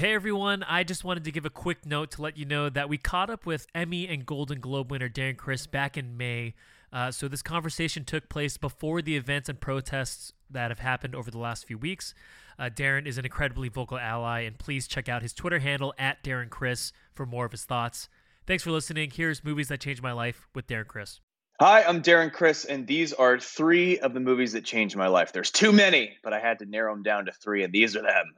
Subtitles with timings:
[0.00, 2.88] Hey everyone, I just wanted to give a quick note to let you know that
[2.88, 6.54] we caught up with Emmy and Golden Globe winner Darren Criss back in May.
[6.90, 11.30] Uh, so this conversation took place before the events and protests that have happened over
[11.30, 12.14] the last few weeks.
[12.58, 16.24] Uh, Darren is an incredibly vocal ally, and please check out his Twitter handle at
[16.24, 18.08] Darren Criss for more of his thoughts.
[18.46, 19.10] Thanks for listening.
[19.10, 21.20] Here's Movies That Changed My Life with Darren Criss.
[21.60, 25.34] Hi, I'm Darren Criss, and these are three of the movies that changed my life.
[25.34, 28.02] There's too many, but I had to narrow them down to three, and these are
[28.02, 28.32] them.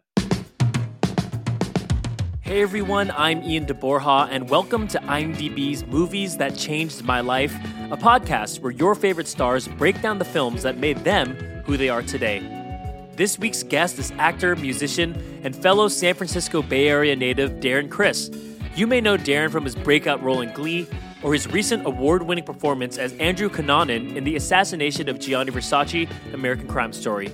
[2.43, 7.55] Hey everyone, I'm Ian de Borja, and welcome to IMDb's Movies That Changed My Life,
[7.93, 11.89] a podcast where your favorite stars break down the films that made them who they
[11.89, 12.41] are today.
[13.15, 18.29] This week's guest is actor, musician, and fellow San Francisco Bay Area native Darren Criss.
[18.75, 20.89] You may know Darren from his breakout role in Glee
[21.23, 26.11] or his recent award winning performance as Andrew Cunanan in the assassination of Gianni Versace
[26.35, 27.33] American Crime Story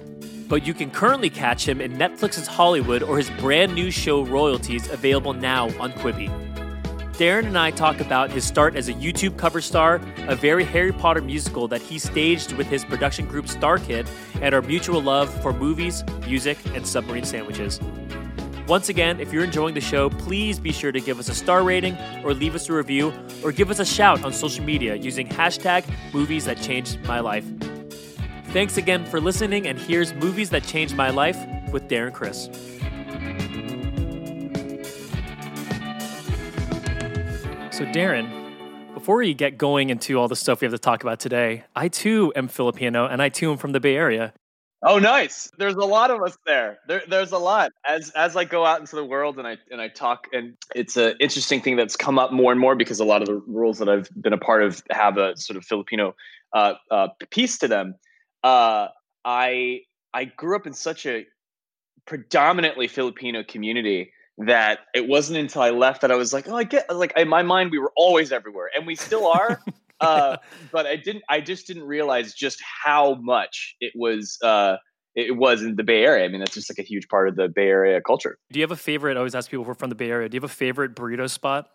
[0.48, 4.88] but you can currently catch him in Netflix's Hollywood or his brand new show Royalties,
[4.90, 6.28] available now on Quibi.
[7.12, 10.92] Darren and I talk about his start as a YouTube cover star, a very Harry
[10.92, 14.08] Potter musical that he staged with his production group StarKid,
[14.40, 17.80] and our mutual love for movies, music, and submarine sandwiches.
[18.68, 21.64] Once again, if you're enjoying the show, please be sure to give us a star
[21.64, 25.26] rating or leave us a review or give us a shout on social media using
[25.26, 27.46] hashtag movies that changed my life.
[28.52, 31.36] Thanks again for listening, and here's Movies That Changed My Life
[31.70, 32.48] with Darren Criss.
[37.70, 41.20] So, Darren, before we get going into all the stuff we have to talk about
[41.20, 44.32] today, I too am Filipino and I too am from the Bay Area.
[44.82, 45.50] Oh, nice!
[45.58, 46.78] There's a lot of us there.
[46.88, 47.02] there.
[47.06, 49.88] There's a lot as as I go out into the world and I and I
[49.88, 53.20] talk, and it's an interesting thing that's come up more and more because a lot
[53.20, 56.14] of the rules that I've been a part of have a sort of Filipino
[56.54, 57.94] uh, uh, piece to them
[58.42, 58.88] uh,
[59.24, 59.80] I
[60.14, 61.26] I grew up in such a
[62.06, 66.64] predominantly Filipino community that it wasn't until I left that I was like, oh, I
[66.64, 69.60] get like in my mind we were always everywhere, and we still are.
[70.00, 70.36] uh,
[70.72, 71.24] but I didn't.
[71.28, 74.38] I just didn't realize just how much it was.
[74.42, 74.76] Uh,
[75.14, 76.24] it was in the Bay Area.
[76.24, 78.38] I mean, that's just like a huge part of the Bay Area culture.
[78.52, 79.16] Do you have a favorite?
[79.16, 80.28] I always ask people who are from the Bay Area.
[80.28, 81.70] Do you have a favorite burrito spot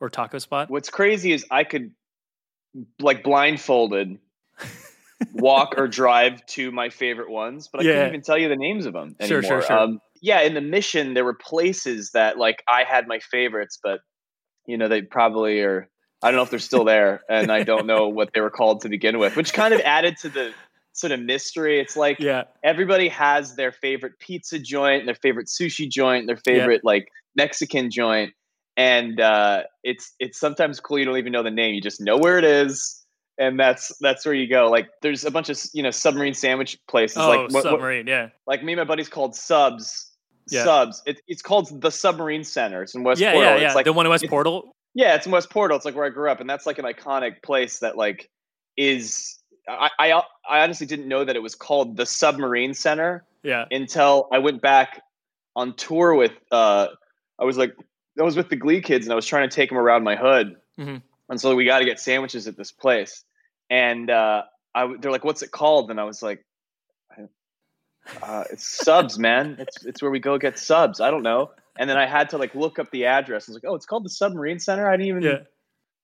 [0.00, 0.70] or taco spot?
[0.70, 1.92] What's crazy is I could
[2.98, 4.18] like blindfolded
[5.34, 7.92] walk or drive to my favorite ones, but I yeah.
[7.92, 9.42] couldn't even tell you the names of them anymore.
[9.42, 9.78] Sure, sure, sure.
[9.78, 14.00] Um, yeah, in the mission, there were places that like I had my favorites, but
[14.66, 15.88] you know they probably are.
[16.22, 18.82] I don't know if they're still there, and I don't know what they were called
[18.82, 20.52] to begin with, which kind of added to the
[20.92, 21.80] sort of mystery.
[21.80, 22.44] It's like yeah.
[22.62, 26.90] everybody has their favorite pizza joint, their favorite sushi joint, their favorite yeah.
[26.90, 28.32] like Mexican joint,
[28.76, 31.74] and uh, it's it's sometimes cool you don't even know the name.
[31.74, 33.01] You just know where it is
[33.38, 34.70] and that's that's where you go.
[34.70, 37.18] Like there's a bunch of you know submarine sandwich places.
[37.18, 38.28] Oh, like what, submarine, what, yeah.
[38.46, 40.10] Like me and my buddies called Subs.
[40.48, 40.64] Yeah.
[40.64, 41.02] Subs.
[41.06, 42.82] It, it's called the Submarine Center.
[42.82, 43.52] It's in West yeah, Portal.
[43.52, 44.74] Yeah, yeah, it's like, the one in West Portal.
[44.94, 45.76] Yeah, it's in West Portal.
[45.76, 48.30] It's like where I grew up, and that's like an iconic place that like
[48.76, 49.38] is.
[49.68, 53.24] I, I I honestly didn't know that it was called the Submarine Center.
[53.42, 53.64] Yeah.
[53.70, 55.02] Until I went back
[55.56, 56.32] on tour with.
[56.50, 56.88] uh
[57.38, 57.74] I was like,
[58.20, 60.14] I was with the Glee kids, and I was trying to take them around my
[60.14, 60.54] hood.
[60.78, 60.98] Mm-hmm.
[61.28, 63.24] And so we got to get sandwiches at this place
[63.72, 64.42] and uh,
[64.74, 66.44] I they're like, "What's it called?" And I was like,
[68.22, 69.56] uh, "It's subs, man.
[69.58, 71.50] It's it's where we go get subs." I don't know.
[71.78, 73.48] And then I had to like look up the address.
[73.48, 75.22] I was like, "Oh, it's called the Submarine Center." I didn't even.
[75.22, 75.38] Yeah.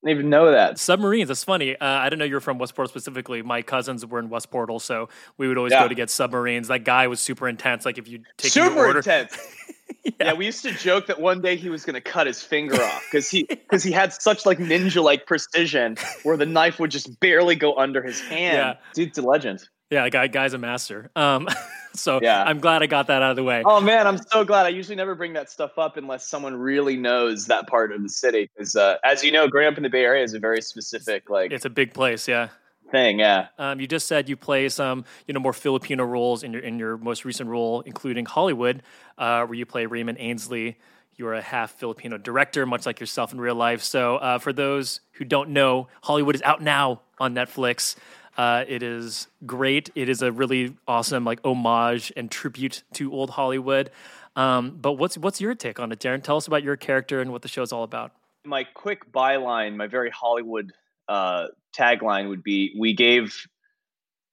[0.04, 1.26] Didn't even know that submarines.
[1.26, 1.74] That's funny.
[1.74, 3.42] Uh, I didn't know you were from Westport specifically.
[3.42, 5.82] My cousins were in West Portal, so we would always yeah.
[5.82, 6.68] go to get submarines.
[6.68, 7.84] That guy was super intense.
[7.84, 9.36] Like if you take super order, intense.
[10.04, 10.12] yeah.
[10.20, 10.32] yeah.
[10.32, 13.04] we used to joke that one day he was going to cut his finger off
[13.10, 17.18] because he because he had such like ninja like precision where the knife would just
[17.20, 18.56] barely go under his hand.
[18.56, 18.74] Yeah.
[18.94, 19.68] Dude's a legend.
[19.90, 21.10] Yeah, guy guy's a master.
[21.16, 21.48] Um,
[21.94, 22.42] so yeah.
[22.42, 23.62] I'm glad I got that out of the way.
[23.64, 24.66] Oh man, I'm so glad.
[24.66, 28.08] I usually never bring that stuff up unless someone really knows that part of the
[28.08, 28.50] city.
[28.54, 31.30] Because uh, as you know, growing up in the Bay Area is a very specific
[31.30, 31.52] like.
[31.52, 32.48] It's a big place, yeah.
[32.90, 33.48] Thing, yeah.
[33.58, 36.78] Um, you just said you play some, you know, more Filipino roles in your in
[36.78, 38.82] your most recent role, including Hollywood,
[39.18, 40.78] uh, where you play Raymond Ainsley.
[41.16, 43.82] You're a half Filipino director, much like yourself in real life.
[43.82, 47.96] So, uh, for those who don't know, Hollywood is out now on Netflix.
[48.38, 49.90] Uh, it is great.
[49.96, 53.90] It is a really awesome like homage and tribute to old Hollywood.
[54.36, 56.22] Um, but what's what's your take on it, Darren?
[56.22, 58.12] Tell us about your character and what the show's all about.
[58.46, 60.72] My quick byline, my very Hollywood
[61.08, 63.34] uh, tagline would be: "We gave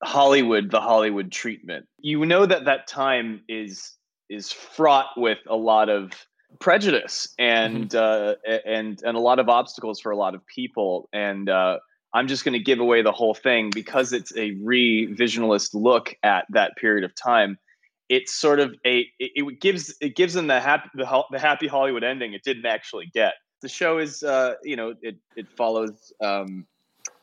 [0.04, 3.94] Hollywood the Hollywood treatment." You know that that time is
[4.30, 6.12] is fraught with a lot of
[6.60, 8.52] prejudice and mm-hmm.
[8.52, 11.80] uh, and and a lot of obstacles for a lot of people and uh,
[12.16, 16.46] I'm just going to give away the whole thing because it's a revisionalist look at
[16.52, 17.60] that period of time.
[18.08, 21.68] It's sort of a it, it gives it gives them the happy the, the, happy
[21.68, 23.34] Hollywood ending it didn't actually get.
[23.62, 26.66] The show is uh, you know it it follows um,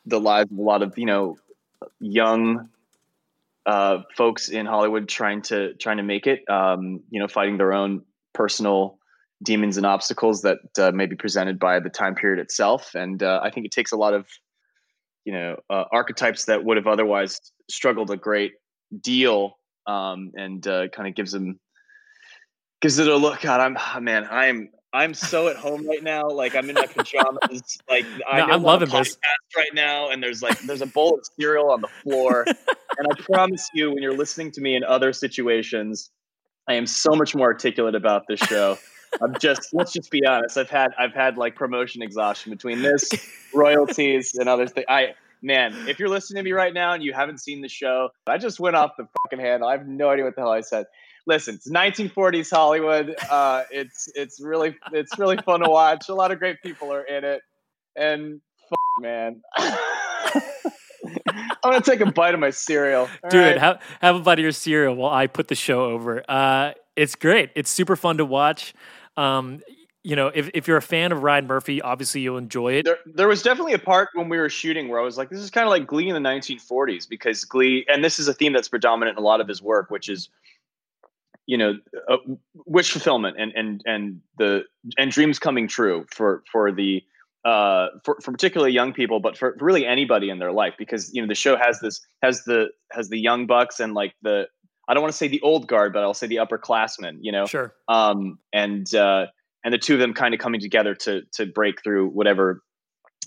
[0.05, 1.37] the lives of a lot of you know
[1.99, 2.69] young
[3.65, 6.47] uh, folks in Hollywood trying to trying to make it.
[6.49, 8.03] Um, you know, fighting their own
[8.33, 8.97] personal
[9.41, 12.95] demons and obstacles that uh, may be presented by the time period itself.
[12.95, 14.27] And uh, I think it takes a lot of
[15.25, 17.39] you know uh, archetypes that would have otherwise
[17.69, 18.53] struggled a great
[19.01, 19.57] deal
[19.87, 21.59] um, and uh, kind of gives them
[22.81, 26.55] gives it a look god i'm man i'm i'm so at home right now like
[26.55, 29.17] i'm in my pajamas like I no, i'm loving this
[29.55, 33.21] right now and there's like there's a bowl of cereal on the floor and i
[33.21, 36.11] promise you when you're listening to me in other situations
[36.67, 38.77] i am so much more articulate about this show
[39.21, 40.57] I'm just let's just be honest.
[40.57, 43.11] I've had I've had like promotion exhaustion between this,
[43.53, 44.85] royalties, and other things.
[44.89, 48.09] I man, if you're listening to me right now and you haven't seen the show,
[48.25, 49.67] I just went off the fucking handle.
[49.67, 50.85] I have no idea what the hell I said.
[51.25, 53.15] Listen, it's 1940s Hollywood.
[53.29, 56.09] Uh, it's it's really it's really fun to watch.
[56.09, 57.41] A lot of great people are in it,
[57.95, 59.41] and fuck, man.
[61.63, 63.09] I'm gonna take a bite of my cereal.
[63.23, 63.57] All Dude, right?
[63.57, 66.23] have, have a bite of your cereal while I put the show over.
[66.29, 67.51] Uh, it's great.
[67.55, 68.73] It's super fun to watch.
[69.17, 69.61] Um,
[70.03, 72.85] you know, if, if you're a fan of Ryan Murphy, obviously you'll enjoy it.
[72.85, 75.39] There, there was definitely a part when we were shooting where I was like, this
[75.39, 78.51] is kind of like Glee in the 1940s because Glee, and this is a theme
[78.51, 80.27] that's predominant in a lot of his work, which is,
[81.45, 81.73] you know,
[82.09, 82.17] uh,
[82.65, 84.63] wish fulfillment and and and the
[84.97, 87.03] and dreams coming true for for the
[87.45, 91.13] uh for, for particularly young people, but for, for really anybody in their life because
[91.13, 94.47] you know the show has this has the has the young bucks and like the
[94.87, 97.45] I don't want to say the old guard, but I'll say the upperclassmen, you know?
[97.45, 97.73] Sure.
[97.87, 99.27] Um, and, uh,
[99.63, 102.61] and the two of them kind of coming together to, to break through whatever,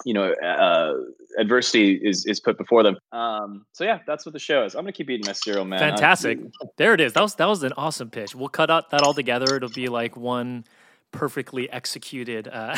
[0.04, 0.94] you know, uh,
[1.38, 2.96] adversity is, is put before them.
[3.12, 4.74] Um, so yeah, that's what the show is.
[4.74, 5.78] I'm going to keep eating my cereal, man.
[5.78, 6.38] Fantastic.
[6.76, 7.12] there it is.
[7.14, 8.34] That was, that was an awesome pitch.
[8.34, 9.56] We'll cut out that all together.
[9.56, 10.64] It'll be like one
[11.12, 12.76] perfectly executed uh,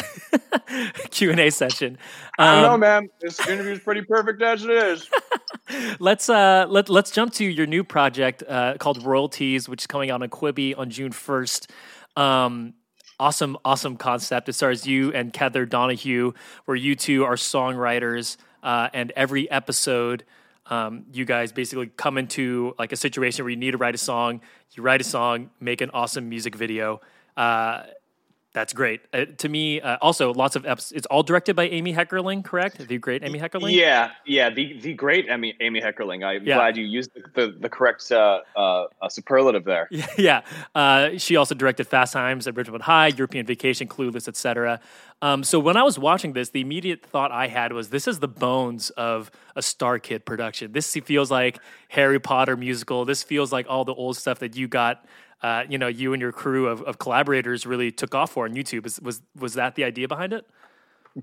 [1.10, 1.98] Q and A session.
[2.38, 3.08] Um, I don't know, um, man.
[3.20, 5.08] This interview is pretty perfect as it is.
[6.00, 10.10] let's uh, let let's jump to your new project uh, called Royalties, which is coming
[10.10, 11.70] out on Quibi on June first.
[12.16, 12.74] Um,
[13.18, 14.48] awesome, awesome concept.
[14.48, 16.32] It stars you and Kether Donohue,
[16.64, 20.24] where you two are songwriters, uh, and every episode.
[20.66, 23.98] Um, you guys basically come into like a situation where you need to write a
[23.98, 24.40] song.
[24.72, 27.00] You write a song, make an awesome music video.
[27.36, 27.84] Uh,
[28.58, 29.02] that's great.
[29.12, 30.90] Uh, to me, uh, also lots of episodes.
[30.90, 32.88] It's all directed by Amy Heckerling, correct?
[32.88, 33.72] The great Amy Heckerling.
[33.72, 36.24] Yeah, yeah, the the great Amy Amy Heckerling.
[36.24, 36.56] I'm yeah.
[36.56, 39.88] glad you used the the, the correct uh, uh, superlative there.
[40.18, 40.40] Yeah,
[40.74, 44.80] uh, she also directed Fast Times at Ridgemont High, European Vacation, Clueless, etc.
[45.22, 48.18] Um, so when I was watching this, the immediate thought I had was, "This is
[48.18, 50.72] the bones of a Star Kid production.
[50.72, 53.04] This feels like Harry Potter musical.
[53.04, 55.04] This feels like all the old stuff that you got."
[55.42, 58.54] Uh, you know, you and your crew of, of collaborators really took off for on
[58.54, 58.84] YouTube.
[58.84, 60.44] Was, was was that the idea behind it?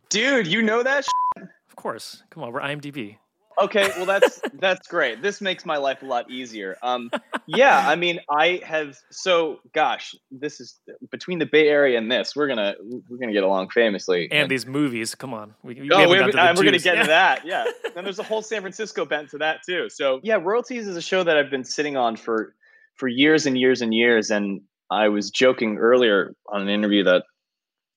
[0.09, 1.05] Dude, you know that?
[1.37, 2.23] Of course.
[2.29, 3.17] Come on, we're IMDb.
[3.61, 5.21] Okay, well that's that's great.
[5.21, 6.77] This makes my life a lot easier.
[6.81, 7.09] Um,
[7.45, 10.79] yeah, I mean, I have so gosh, this is
[11.09, 12.75] between the Bay Area and this, we're gonna
[13.09, 14.25] we're gonna get along famously.
[14.31, 17.45] And, and these movies, come on, we, we oh, we're, we're gonna get to that.
[17.45, 19.89] Yeah, and there's a whole San Francisco bent to that too.
[19.89, 22.55] So yeah, Royalties is a show that I've been sitting on for
[22.95, 24.29] for years and years and years.
[24.29, 24.61] And
[24.91, 27.23] I was joking earlier on an interview that,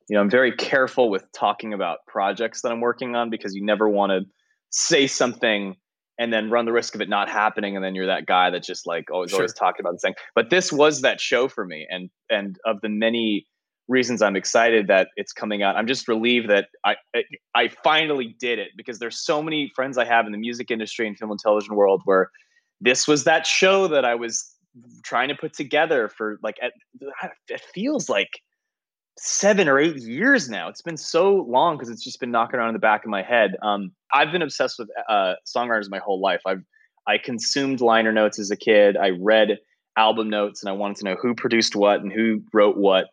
[0.09, 3.65] you know, I'm very careful with talking about projects that I'm working on because you
[3.65, 4.21] never want to
[4.71, 5.77] say something
[6.19, 8.63] and then run the risk of it not happening and then you're that guy that
[8.63, 9.41] just like always sure.
[9.41, 12.81] always talking about the thing but this was that show for me and and of
[12.83, 13.47] the many
[13.87, 16.97] reasons i'm excited that it's coming out i'm just relieved that i
[17.55, 21.07] i finally did it because there's so many friends i have in the music industry
[21.07, 22.31] and film and television world where
[22.81, 24.55] this was that show that i was
[25.03, 26.73] trying to put together for like at,
[27.49, 28.41] it feels like
[29.19, 30.69] seven or eight years now.
[30.69, 33.23] It's been so long because it's just been knocking around in the back of my
[33.23, 33.57] head.
[33.63, 36.41] Um, I've been obsessed with uh, songwriters my whole life.
[36.47, 36.63] I've
[37.07, 38.97] I consumed liner notes as a kid.
[38.97, 39.59] I read
[39.97, 43.07] album notes and I wanted to know who produced what and who wrote what.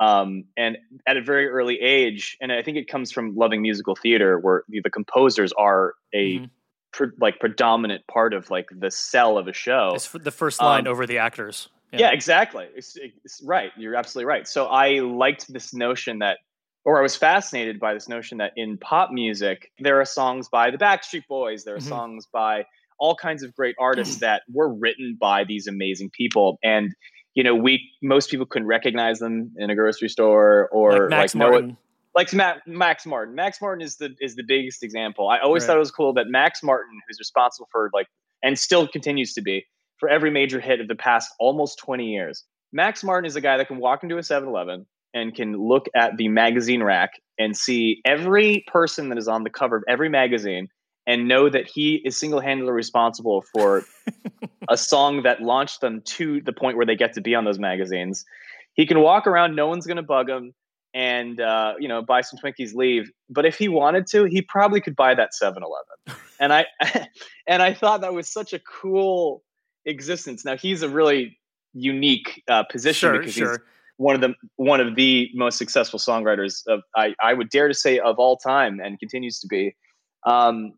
[0.00, 3.94] Um, and at a very early age, and I think it comes from loving musical
[3.94, 6.44] theater, where the, composers are a mm-hmm.
[6.92, 9.92] Pre, like predominant part of like the cell of a show.
[9.94, 11.68] It's the first line um, over the actors.
[11.92, 12.66] Yeah, yeah exactly.
[12.74, 13.70] It's, it's right.
[13.76, 14.46] You're absolutely right.
[14.46, 16.38] So I liked this notion that,
[16.84, 20.70] or I was fascinated by this notion that in pop music there are songs by
[20.70, 21.88] the Backstreet Boys, there are mm-hmm.
[21.88, 22.64] songs by
[22.98, 26.94] all kinds of great artists that were written by these amazing people, and
[27.34, 31.34] you know, we most people couldn't recognize them in a grocery store or like Max
[31.34, 31.76] like Martin.
[32.14, 33.34] Like Max Martin.
[33.34, 35.28] Max Martin is the is the biggest example.
[35.28, 35.68] I always right.
[35.68, 38.06] thought it was cool that Max Martin, who's responsible for like
[38.42, 39.64] and still continues to be
[39.98, 42.44] for every major hit of the past almost 20 years.
[42.72, 46.16] Max Martin is a guy that can walk into a 7-Eleven and can look at
[46.16, 50.68] the magazine rack and see every person that is on the cover of every magazine
[51.06, 53.84] and know that he is single-handedly responsible for
[54.68, 57.58] a song that launched them to the point where they get to be on those
[57.58, 58.24] magazines.
[58.74, 60.54] He can walk around, no one's going to bug him,
[60.94, 63.10] and uh, you know buy some Twinkies, leave.
[63.30, 66.20] But if he wanted to, he probably could buy that 7-Eleven.
[66.40, 66.66] and I
[67.46, 69.42] and I thought that was such a cool
[69.86, 70.44] existence.
[70.44, 71.38] Now he's a really
[71.72, 73.50] unique uh, position sure, because sure.
[73.50, 73.58] he's
[73.96, 77.74] one of the one of the most successful songwriters of I, I would dare to
[77.74, 79.74] say of all time and continues to be.
[80.26, 80.74] Um,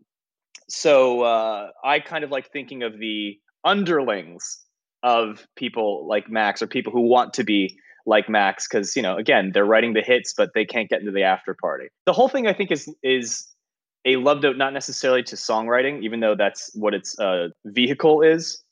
[0.68, 4.60] so uh, I kind of like thinking of the underlings
[5.02, 9.16] of people like Max or people who want to be like Max because you know
[9.16, 11.88] again they're writing the hits but they can't get into the after party.
[12.06, 13.46] The whole thing I think is is
[14.04, 18.62] a love note not necessarily to songwriting even though that's what its uh, vehicle is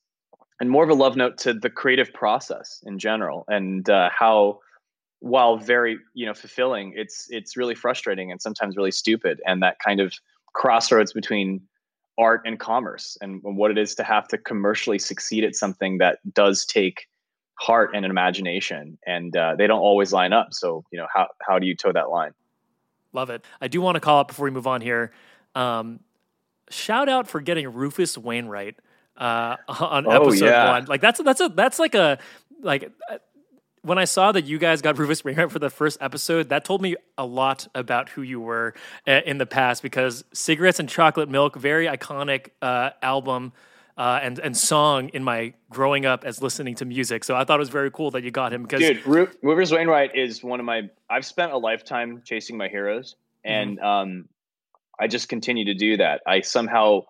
[0.60, 4.60] and more of a love note to the creative process in general and uh, how
[5.20, 9.78] while very you know fulfilling it's it's really frustrating and sometimes really stupid and that
[9.78, 10.12] kind of
[10.52, 11.60] crossroads between
[12.18, 16.18] art and commerce and what it is to have to commercially succeed at something that
[16.34, 17.06] does take
[17.54, 20.52] heart and an imagination and uh, they don't always line up.
[20.52, 22.32] So you know how, how do you toe that line?
[23.12, 23.44] Love it.
[23.60, 25.12] I do want to call up before we move on here
[25.54, 26.00] um,
[26.70, 28.76] shout out for getting rufus wainwright
[29.16, 30.70] uh, on oh, episode yeah.
[30.70, 30.84] one.
[30.86, 32.18] Like that's that's a that's like a
[32.60, 32.90] like
[33.82, 36.80] when I saw that you guys got Rufus Wainwright for the first episode, that told
[36.80, 38.74] me a lot about who you were
[39.08, 43.52] uh, in the past because Cigarettes and Chocolate Milk, very iconic uh, album
[43.96, 47.24] uh, and and song in my growing up as listening to music.
[47.24, 49.70] So I thought it was very cool that you got him because dude, Ru- Rufus
[49.70, 50.90] Wainwright is one of my.
[51.10, 53.52] I've spent a lifetime chasing my heroes, mm-hmm.
[53.52, 53.86] and mm-hmm.
[53.86, 54.28] um,
[54.98, 56.22] I just continue to do that.
[56.26, 57.02] I somehow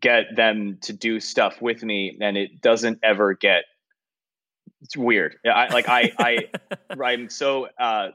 [0.00, 3.64] get them to do stuff with me, and it doesn't ever get
[4.82, 5.36] it's weird.
[5.44, 6.38] I like I I
[7.02, 8.08] I'm so uh,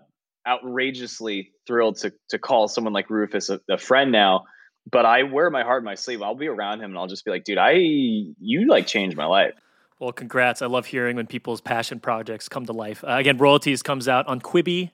[0.47, 4.45] outrageously thrilled to to call someone like Rufus a, a, friend now.
[4.89, 6.21] But I wear my heart in my sleeve.
[6.21, 9.25] I'll be around him and I'll just be like, dude, I you like changed my
[9.25, 9.53] life.
[9.99, 10.61] Well, congrats!
[10.61, 13.03] I love hearing when people's passion projects come to life.
[13.03, 14.91] Uh, again, royalties comes out on Quibi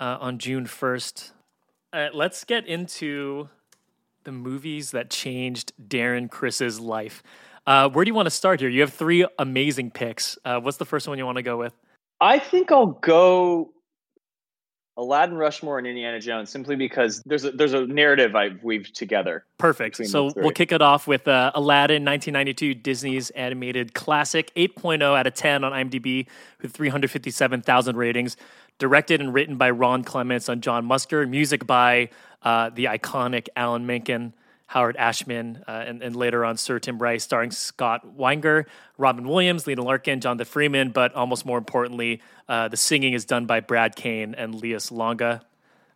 [0.00, 1.32] uh, on June first.
[1.92, 3.48] Uh, let's get into
[4.24, 7.22] the movies that changed Darren Criss's life.
[7.66, 8.68] Uh, where do you want to start here?
[8.68, 10.38] You have three amazing picks.
[10.44, 11.74] Uh, what's the first one you want to go with?
[12.20, 13.70] I think I'll go
[14.98, 19.46] Aladdin, Rushmore, and Indiana Jones, simply because there's a, there's a narrative I've weaved together.
[19.56, 20.04] Perfect.
[20.08, 25.34] So we'll kick it off with uh, Aladdin, 1992, Disney's animated classic, 8.0 out of
[25.34, 26.26] 10 on IMDb
[26.60, 28.36] with 357,000 ratings.
[28.78, 31.28] Directed and written by Ron Clements and John Musker.
[31.28, 32.10] Music by
[32.42, 34.34] uh, the iconic Alan Menken.
[34.68, 38.66] Howard Ashman, uh, and, and, later on Sir Tim Rice, starring Scott Weinger,
[38.98, 42.20] Robin Williams, Linda Larkin, Jonathan Freeman, but almost more importantly,
[42.50, 45.40] uh, the singing is done by Brad Kane and Lea Salonga.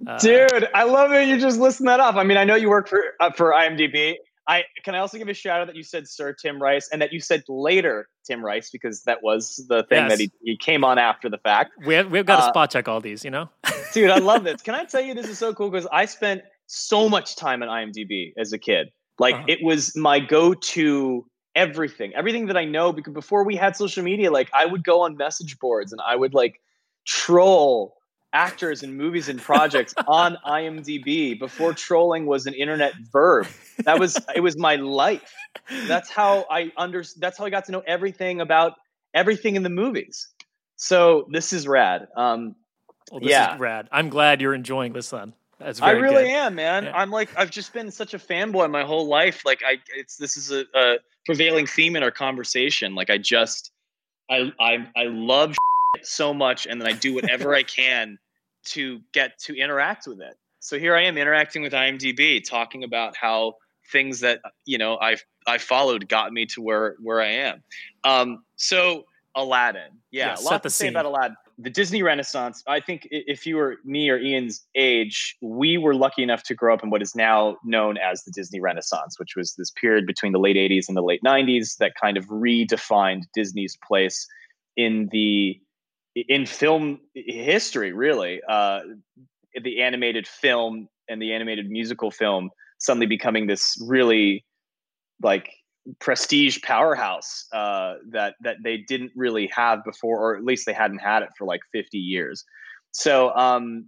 [0.07, 1.29] Uh, Dude, I love it.
[1.29, 2.17] You just listen that off.
[2.17, 4.17] I mean, I know you work for uh, for IMDb.
[4.49, 7.01] I can I also give a shout out that you said Sir Tim Rice and
[7.03, 10.11] that you said later Tim Rice because that was the thing yes.
[10.11, 11.73] that he, he came on after the fact.
[11.87, 13.49] We have, we've got to uh, spot check all these, you know.
[13.93, 14.63] dude, I love this.
[14.63, 17.69] Can I tell you this is so cool because I spent so much time on
[17.69, 18.91] IMDb as a kid.
[19.19, 19.45] Like uh-huh.
[19.49, 22.93] it was my go-to everything, everything that I know.
[22.93, 26.17] Because before we had social media, like I would go on message boards and I
[26.17, 26.61] would like
[27.05, 27.97] troll
[28.33, 33.47] actors and movies and projects on IMDb before trolling was an internet verb.
[33.85, 35.35] That was it was my life.
[35.87, 38.77] That's how I under that's how I got to know everything about
[39.13, 40.29] everything in the movies.
[40.77, 42.09] So this is rad.
[42.17, 42.57] Um,
[43.11, 43.55] well, this yeah.
[43.55, 43.89] is rad.
[43.93, 45.35] I'm glad you're enjoying this then.
[45.81, 46.31] I really good.
[46.31, 46.85] am, man.
[46.85, 46.93] Yeah.
[46.95, 49.45] I'm like I've just been such a fanboy my whole life.
[49.45, 52.95] Like I, it's this is a, a, prevailing theme in our conversation.
[52.95, 53.71] Like I just
[54.31, 55.55] I I I love
[56.03, 58.19] so much, and then I do whatever I can
[58.65, 60.37] to get to interact with it.
[60.61, 63.55] So here I am interacting with IMDb, talking about how
[63.91, 67.63] things that you know I've I followed got me to where where I am.
[68.05, 69.05] Um, so
[69.35, 71.37] Aladdin, yeah, yeah a lot to say about Aladdin.
[71.59, 72.63] The Disney Renaissance.
[72.67, 76.75] I think if you were me or Ian's age, we were lucky enough to grow
[76.75, 80.33] up in what is now known as the Disney Renaissance, which was this period between
[80.33, 84.27] the late '80s and the late '90s that kind of redefined Disney's place
[84.77, 85.61] in the
[86.15, 87.93] in film history.
[87.93, 88.81] Really, uh,
[89.63, 94.45] the animated film and the animated musical film suddenly becoming this really
[95.23, 95.51] like
[95.99, 100.99] prestige powerhouse uh, that that they didn't really have before, or at least they hadn't
[100.99, 102.45] had it for like 50 years.
[102.93, 103.87] So um,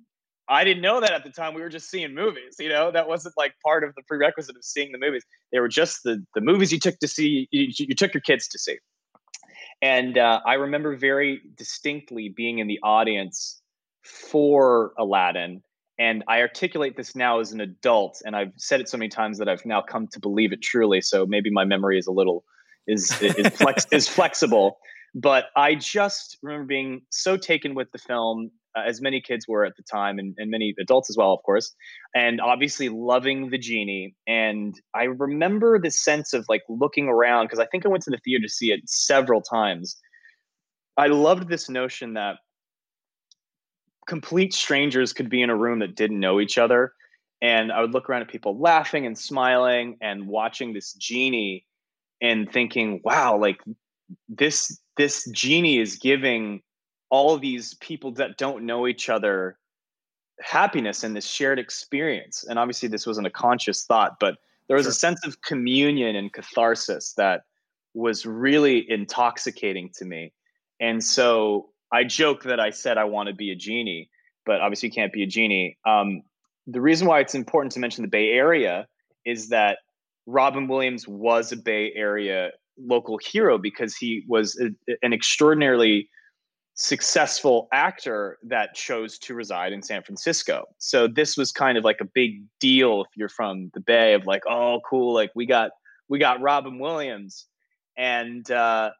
[0.48, 1.54] I didn't know that at the time.
[1.54, 2.90] We were just seeing movies, you know.
[2.90, 5.24] That wasn't like part of the prerequisite of seeing the movies.
[5.52, 7.48] They were just the the movies you took to see.
[7.50, 8.78] You, you took your kids to see.
[9.82, 13.60] And uh, I remember very distinctly being in the audience
[14.02, 15.62] for Aladdin
[15.98, 19.38] and I articulate this now as an adult, and I've said it so many times
[19.38, 21.00] that I've now come to believe it truly.
[21.00, 22.44] So maybe my memory is a little
[22.86, 24.78] is is, flex, is flexible.
[25.14, 29.64] But I just remember being so taken with the film, uh, as many kids were
[29.64, 31.72] at the time, and, and many adults as well, of course,
[32.14, 34.16] and obviously loving the genie.
[34.26, 38.10] And I remember the sense of like looking around because I think I went to
[38.10, 39.96] the theater to see it several times.
[40.96, 42.36] I loved this notion that
[44.06, 46.92] complete strangers could be in a room that didn't know each other.
[47.42, 51.66] And I would look around at people laughing and smiling and watching this genie
[52.22, 53.60] and thinking, wow, like
[54.28, 56.62] this this genie is giving
[57.10, 59.58] all these people that don't know each other
[60.40, 62.44] happiness and this shared experience.
[62.48, 64.90] And obviously this wasn't a conscious thought, but there was sure.
[64.90, 67.42] a sense of communion and catharsis that
[67.94, 70.32] was really intoxicating to me.
[70.80, 74.10] And so I joke that I said I want to be a genie,
[74.44, 75.78] but obviously you can't be a genie.
[75.86, 76.22] Um,
[76.66, 78.88] the reason why it's important to mention the Bay Area
[79.24, 79.78] is that
[80.26, 84.70] Robin Williams was a Bay Area local hero because he was a,
[85.02, 86.08] an extraordinarily
[86.74, 90.64] successful actor that chose to reside in San Francisco.
[90.78, 94.26] So this was kind of like a big deal if you're from the Bay of
[94.26, 95.70] like, oh, cool, like we got
[96.08, 97.46] we got Robin Williams,
[97.96, 98.90] and uh,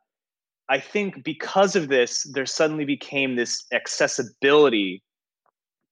[0.69, 5.03] I think because of this, there suddenly became this accessibility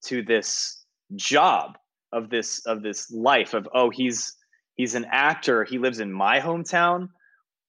[0.05, 1.77] to this job
[2.13, 4.35] of this of this life of oh he's
[4.75, 5.65] he's an actor.
[5.65, 7.09] He lives in my hometown.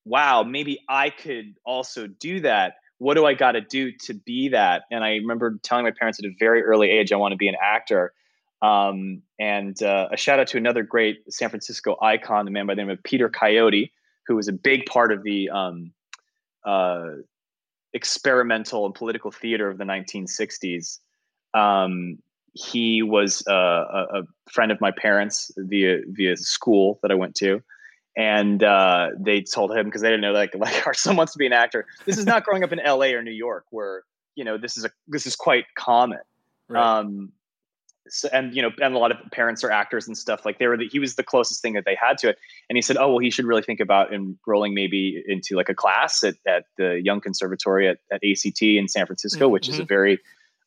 [0.05, 2.75] Wow maybe i could also do that.
[2.97, 4.83] What do i got to do to be that?
[4.91, 7.47] And i remember telling my parents at a very early age i want to be
[7.47, 8.13] an actor.
[8.61, 12.75] Um, and uh, a shout out to another great san francisco icon the man by
[12.75, 13.91] the name of peter coyote
[14.25, 15.91] who was a big part of the um,
[16.65, 17.07] uh,
[17.93, 20.99] experimental and political theater of the 1960s.
[21.53, 22.17] Um,
[22.53, 27.35] he was uh, a, a, friend of my parents via via school that I went
[27.35, 27.61] to,
[28.15, 31.39] and uh, they told him because they didn't know like like our son wants to
[31.39, 31.85] be an actor.
[32.05, 33.13] This is not growing up in L.A.
[33.15, 34.03] or New York where
[34.35, 36.19] you know this is a this is quite common.
[36.69, 36.99] Right.
[36.99, 37.31] Um,
[38.09, 40.45] so, and you know, and a lot of parents are actors and stuff.
[40.45, 42.37] Like they were, the, he was the closest thing that they had to it.
[42.69, 45.73] And he said, "Oh, well, he should really think about enrolling maybe into like a
[45.73, 49.53] class at, at the Young Conservatory at, at ACT in San Francisco, mm-hmm.
[49.53, 49.87] which is a mm-hmm.
[49.87, 50.19] very,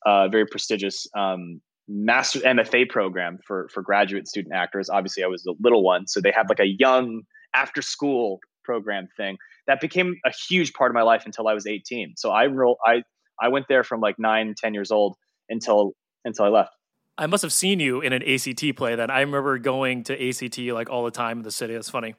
[0.06, 4.88] uh, very prestigious um, master MFA program for for graduate student actors.
[4.88, 7.22] Obviously, I was a little one, so they have like a young
[7.54, 11.66] after school program thing that became a huge part of my life until I was
[11.66, 12.14] 18.
[12.16, 13.02] So I enrolled, I
[13.40, 15.16] I went there from like nine, 10 years old
[15.48, 15.92] until
[16.24, 16.70] until I left.
[17.18, 19.10] I must have seen you in an ACT play then.
[19.10, 21.74] I remember going to ACT like all the time in the city.
[21.74, 22.14] That's funny.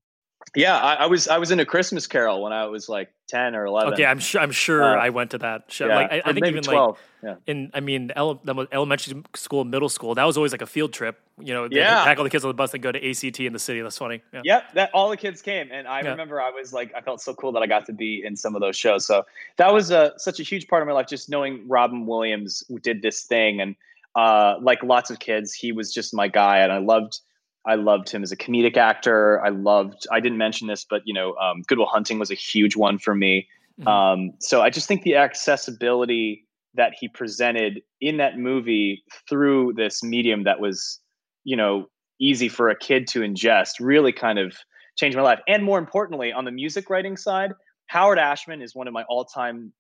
[0.55, 3.55] Yeah, I, I, was I was in a Christmas Carol when I was like ten
[3.55, 3.93] or eleven.
[3.93, 5.88] Okay, I'm sure I'm sure uh, I went to that show.
[5.88, 6.89] Yeah, like I, I think even 12.
[6.89, 7.36] like yeah.
[7.45, 11.19] in I mean ele- elementary school, middle school, that was always like a field trip.
[11.39, 12.03] You know, yeah.
[12.03, 13.81] pack all the kids on the bus and go to ACT in the city.
[13.81, 14.21] That's funny.
[14.31, 14.41] Yeah.
[14.43, 16.12] Yep, that all the kids came, and I yeah.
[16.12, 18.55] remember I was like I felt so cool that I got to be in some
[18.55, 19.05] of those shows.
[19.05, 19.25] So
[19.57, 23.01] that was a, such a huge part of my life, just knowing Robin Williams did
[23.01, 23.75] this thing and
[24.17, 27.19] uh, like lots of kids, he was just my guy, and I loved
[27.65, 29.43] I loved him as a comedic actor.
[29.45, 30.08] I loved.
[30.12, 32.97] I didn't mention this, but you know, um, Good Will Hunting was a huge one
[32.97, 33.47] for me.
[33.80, 33.88] Mm-hmm.
[33.88, 40.03] Um, so I just think the accessibility that he presented in that movie through this
[40.03, 40.99] medium that was,
[41.43, 41.88] you know,
[42.19, 44.58] easy for a kid to ingest really kind of
[44.95, 45.39] changed my life.
[45.47, 47.51] And more importantly, on the music writing side,
[47.88, 49.73] Howard Ashman is one of my all-time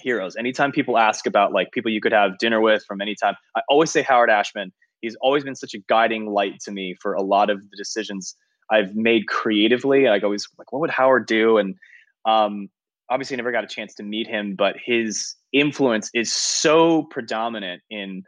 [0.00, 0.36] heroes.
[0.36, 3.62] Anytime people ask about like people you could have dinner with from any time, I
[3.68, 4.72] always say Howard Ashman.
[5.00, 8.34] He's always been such a guiding light to me for a lot of the decisions
[8.70, 10.08] I've made creatively.
[10.08, 11.58] I always like, what would Howard do?
[11.58, 11.74] And
[12.26, 12.68] um,
[13.10, 18.22] obviously never got a chance to meet him, but his influence is so predominant in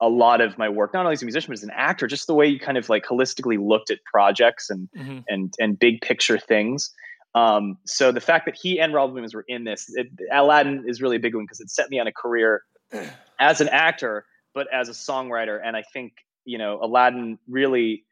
[0.00, 2.26] a lot of my work, not only as a musician, but as an actor, just
[2.26, 5.20] the way you kind of like holistically looked at projects and mm-hmm.
[5.28, 6.90] and and big picture things.
[7.34, 11.02] Um, so the fact that he and Robin Williams were in this, it, Aladdin is
[11.02, 12.62] really a big one because it set me on a career
[13.40, 15.60] as an actor, but as a songwriter.
[15.62, 16.12] And I think
[16.44, 18.04] you know Aladdin really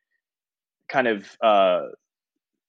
[0.88, 1.86] kind of uh,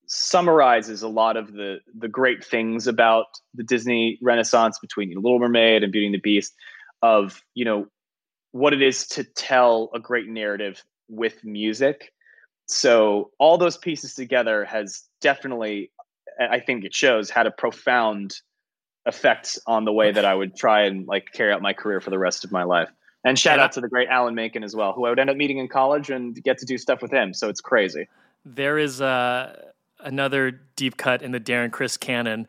[0.08, 5.22] summarizes a lot of the the great things about the Disney Renaissance between you know,
[5.22, 6.54] Little Mermaid and Beauty and the Beast,
[7.02, 7.88] of you know
[8.52, 12.14] what it is to tell a great narrative with music.
[12.68, 15.92] So all those pieces together has definitely,
[16.40, 18.36] I think it shows, had a profound
[19.06, 22.10] effect on the way that I would try and like carry out my career for
[22.10, 22.90] the rest of my life.
[23.26, 23.66] And shout yeah.
[23.66, 25.68] out to the great Alan Menken as well, who I would end up meeting in
[25.68, 27.34] college and get to do stuff with him.
[27.34, 28.08] So it's crazy.
[28.46, 32.48] There is uh, another deep cut in the Darren Criss canon.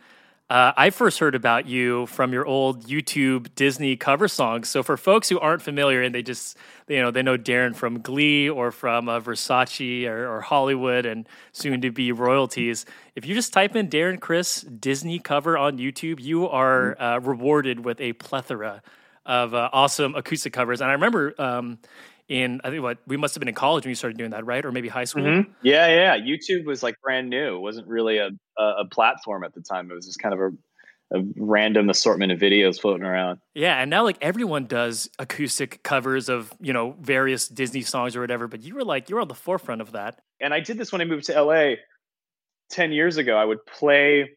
[0.50, 4.68] Uh, I first heard about you from your old YouTube Disney cover songs.
[4.68, 8.02] So for folks who aren't familiar and they just you know they know Darren from
[8.02, 12.84] Glee or from uh, Versace or, or, Hollywood and soon to be royalties,
[13.16, 17.82] if you just type in Darren Criss Disney cover on YouTube, you are uh, rewarded
[17.82, 18.82] with a plethora
[19.24, 20.82] of uh, awesome acoustic covers.
[20.82, 21.78] And I remember um,
[22.28, 24.46] in I think what we must have been in college when you started doing that,
[24.46, 24.64] right?
[24.64, 25.24] Or maybe high school.
[25.24, 25.50] Mm-hmm.
[25.62, 26.16] Yeah, yeah.
[26.18, 27.56] YouTube was like brand new.
[27.56, 29.90] It wasn't really a, a, platform at the time.
[29.90, 30.50] It was just kind of a
[31.12, 33.38] a random assortment of videos floating around.
[33.54, 38.20] Yeah, and now like everyone does acoustic covers of, you know, various Disney songs or
[38.20, 40.20] whatever, but you were like you were on the forefront of that.
[40.40, 41.74] And I did this when I moved to LA
[42.70, 43.36] 10 years ago.
[43.36, 44.30] I would play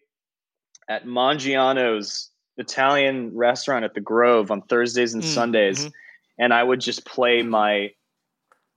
[0.89, 5.80] at Maggiano's Italian restaurant at the Grove on Thursdays and mm, Sundays.
[5.80, 5.89] Mm-hmm
[6.39, 7.91] and I would just play my,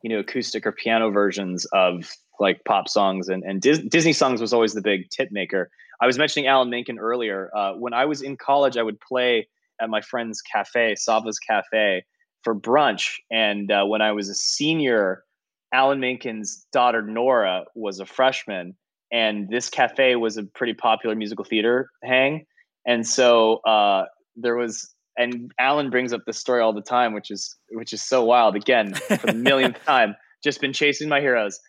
[0.02, 4.40] you know, acoustic or piano versions of like pop songs and, and Dis- Disney songs
[4.40, 5.70] was always the big tip maker.
[6.00, 7.50] I was mentioning Alan Menken earlier.
[7.54, 9.46] Uh, when I was in college, I would play
[9.80, 12.04] at my friend's cafe, Sava's Cafe,
[12.42, 13.16] for brunch.
[13.30, 15.24] And uh, when I was a senior,
[15.72, 18.74] Alan Menken's daughter Nora was a freshman,
[19.12, 22.46] and this cafe was a pretty popular musical theater hang.
[22.86, 27.30] And so uh, there was and Alan brings up this story all the time, which
[27.30, 28.56] is which is so wild.
[28.56, 31.60] Again, for the millionth time, just been chasing my heroes.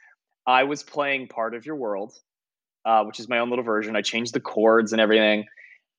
[0.47, 2.13] I was playing part of your world,
[2.85, 3.95] uh, which is my own little version.
[3.95, 5.45] I changed the chords and everything.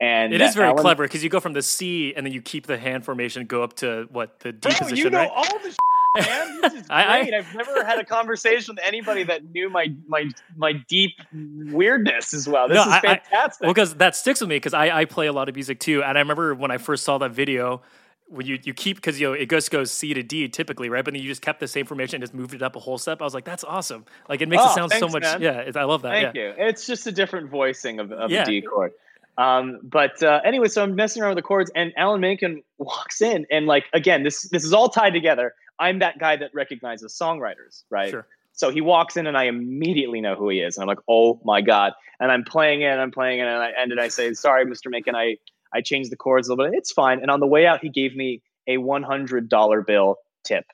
[0.01, 2.41] And it is very Alan, clever because you go from the C and then you
[2.43, 4.97] keep the hand formation, go up to what the D position.
[4.97, 5.31] You know right?
[5.33, 5.77] all the
[6.17, 6.61] man.
[6.63, 6.91] This is great.
[6.91, 12.35] I, have never had a conversation with anybody that knew my my my deep weirdness
[12.35, 12.69] as well.
[12.69, 13.65] This no, is fantastic.
[13.65, 15.81] I, well, because that sticks with me because I, I play a lot of music
[15.81, 17.83] too, and I remember when I first saw that video.
[18.29, 21.05] When you, you keep because you know it just goes C to D typically right,
[21.05, 22.97] but then you just kept the same formation and just moved it up a whole
[22.97, 23.21] step.
[23.21, 24.07] I was like, that's awesome.
[24.27, 25.23] Like it makes oh, it sound thanks, so much.
[25.23, 25.43] Man.
[25.43, 26.13] Yeah, I love that.
[26.13, 26.43] Thank yeah.
[26.43, 26.55] you.
[26.57, 28.45] It's just a different voicing of, of yeah.
[28.45, 28.93] D chord.
[29.37, 33.21] Um, but uh, anyway, so I'm messing around with the chords, and Alan Menken walks
[33.21, 35.55] in, and like again, this this is all tied together.
[35.83, 38.11] I'm that guy that recognizes songwriters, right?
[38.11, 38.27] Sure.
[38.53, 40.77] So he walks in and I immediately know who he is.
[40.77, 41.93] And I'm like, oh my God.
[42.21, 43.47] And I'm playing it and I'm playing it.
[43.47, 44.91] And I and I say, sorry, Mr.
[44.91, 45.39] Menken, I,
[45.75, 46.79] I changed the chords a little bit.
[46.79, 47.21] It's fine.
[47.21, 50.65] And on the way out, he gave me a $100 bill tip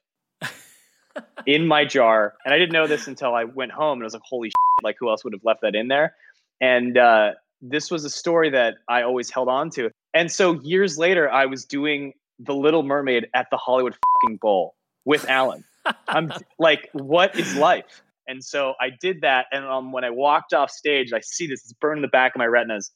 [1.46, 2.34] in my jar.
[2.44, 4.84] And I didn't know this until I went home and I was like, holy shit,
[4.84, 6.14] like who else would have left that in there?
[6.60, 7.30] And uh,
[7.62, 9.90] this was a story that I always held on to.
[10.12, 14.74] And so years later, I was doing The Little Mermaid at the Hollywood fucking Bowl
[15.08, 15.64] with Alan.
[16.06, 18.02] I'm like, what is life?
[18.28, 19.46] And so I did that.
[19.50, 22.34] And um, when I walked off stage, I see this, it's burned in the back
[22.34, 22.92] of my retinas.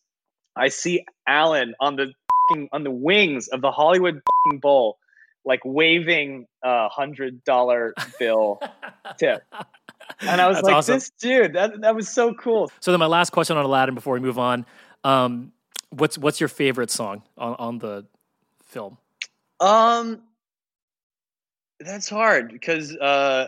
[0.55, 2.13] I see Alan on the
[2.73, 4.21] on the wings of the Hollywood
[4.61, 4.99] Bowl,
[5.47, 8.61] like waving a hundred dollar bill
[9.19, 9.43] tip.
[10.21, 10.95] And I was That's like, awesome.
[10.97, 12.71] this dude, that, that was so cool.
[12.81, 14.67] So then my last question on Aladdin before we move on.
[15.03, 15.53] Um,
[15.89, 18.05] what's what's your favorite song on, on the
[18.65, 18.99] film?
[19.61, 20.23] Um
[21.85, 23.47] that's hard because uh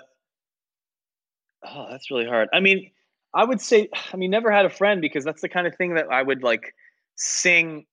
[1.67, 2.91] oh that's really hard i mean
[3.35, 5.95] i would say i mean never had a friend because that's the kind of thing
[5.95, 6.75] that i would like
[7.17, 7.87] sing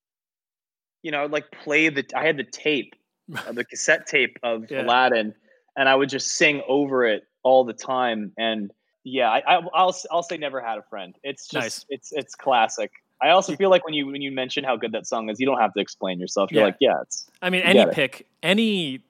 [1.04, 2.96] you know I like play the i had the tape
[3.36, 4.82] uh, the cassette tape of yeah.
[4.82, 5.34] aladdin
[5.78, 8.72] and i would just sing over it all the time and
[9.04, 11.86] yeah I, will I'll, I'll say never had a friend it's just nice.
[11.90, 12.92] it's it's classic
[13.24, 15.46] I also feel like when you when you mention how good that song is, you
[15.46, 16.52] don't have to explain yourself.
[16.52, 16.66] You're yeah.
[16.66, 17.30] like, yeah, it's.
[17.42, 19.02] I mean, any pick, any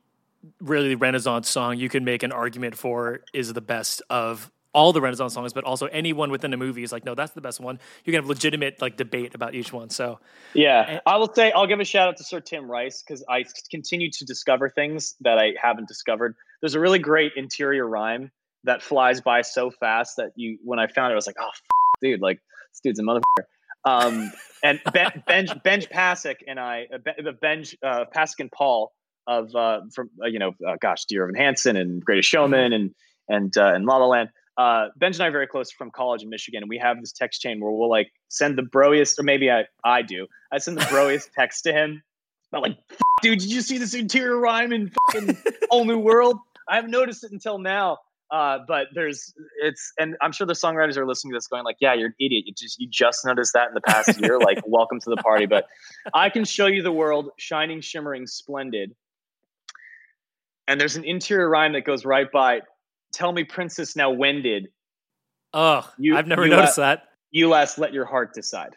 [0.59, 4.93] really the Renaissance song you can make an argument for is the best of all
[4.93, 7.59] the Renaissance songs, but also anyone within a movie is like, no, that's the best
[7.59, 7.79] one.
[8.05, 9.89] You can have legitimate like debate about each one.
[9.89, 10.19] So
[10.53, 13.23] yeah, and, I will say I'll give a shout out to Sir Tim Rice because
[13.29, 16.35] I continue to discover things that I haven't discovered.
[16.61, 18.31] There's a really great interior rhyme
[18.63, 21.49] that flies by so fast that you when I found it, I was like, oh,
[21.49, 21.61] f-
[22.01, 22.39] dude, like
[22.71, 23.45] this dude's a motherfucker.
[23.83, 24.31] Um,
[24.63, 28.93] and ben, Benj Benj Pasek and I, uh, Benj uh, Pasek and Paul
[29.27, 32.93] of uh, from uh, you know, uh, gosh, Dear Evan Hansen and Greatest Showman and
[33.27, 34.29] and uh, and La La Land.
[34.57, 37.13] Uh, Benj and I are very close from college in Michigan, and we have this
[37.13, 40.27] text chain where we'll like send the broiest, or maybe I I do.
[40.51, 42.03] I send the broiest text to him.
[42.53, 42.77] I'm like,
[43.21, 45.37] dude, did you see this interior rhyme in fucking
[45.69, 46.37] whole new world?
[46.67, 47.99] I haven't noticed it until now.
[48.31, 51.75] Uh, but there's it's and I'm sure the songwriters are listening to this going like,
[51.81, 52.45] yeah, you're an idiot.
[52.47, 54.39] You just you just noticed that in the past year.
[54.39, 55.47] Like, welcome to the party.
[55.47, 55.65] But
[56.13, 58.95] I can show you the world shining, shimmering, splendid.
[60.67, 62.61] And there's an interior rhyme that goes right by.
[63.13, 64.69] Tell me, princess, now when did?
[65.53, 67.03] Oh, you, I've never you noticed la- that.
[67.31, 68.75] You last let your heart decide.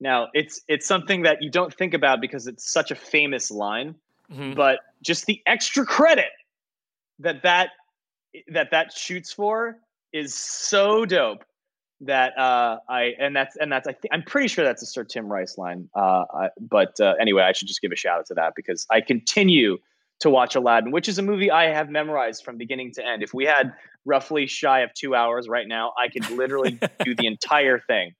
[0.00, 3.94] Now it's it's something that you don't think about because it's such a famous line,
[4.30, 4.54] mm-hmm.
[4.54, 6.30] but just the extra credit
[7.20, 7.70] that that
[8.52, 9.78] that that shoots for
[10.12, 11.44] is so dope
[12.00, 15.04] that uh, I and that's and that's I think I'm pretty sure that's a Sir
[15.04, 15.88] Tim Rice line.
[15.94, 18.86] Uh, I, but uh, anyway, I should just give a shout out to that because
[18.90, 19.78] I continue
[20.20, 23.22] to watch Aladdin, which is a movie I have memorized from beginning to end.
[23.22, 23.72] If we had
[24.04, 28.12] roughly shy of two hours right now, I could literally do the entire thing.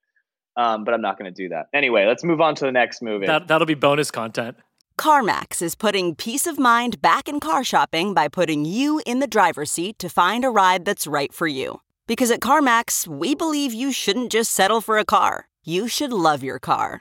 [0.56, 1.66] Um, but I'm not going to do that.
[1.74, 3.26] Anyway, let's move on to the next movie.
[3.26, 4.56] That, that'll be bonus content.
[4.98, 9.26] CarMax is putting peace of mind back in car shopping by putting you in the
[9.26, 11.80] driver's seat to find a ride that's right for you.
[12.06, 16.44] Because at CarMax, we believe you shouldn't just settle for a car, you should love
[16.44, 17.00] your car.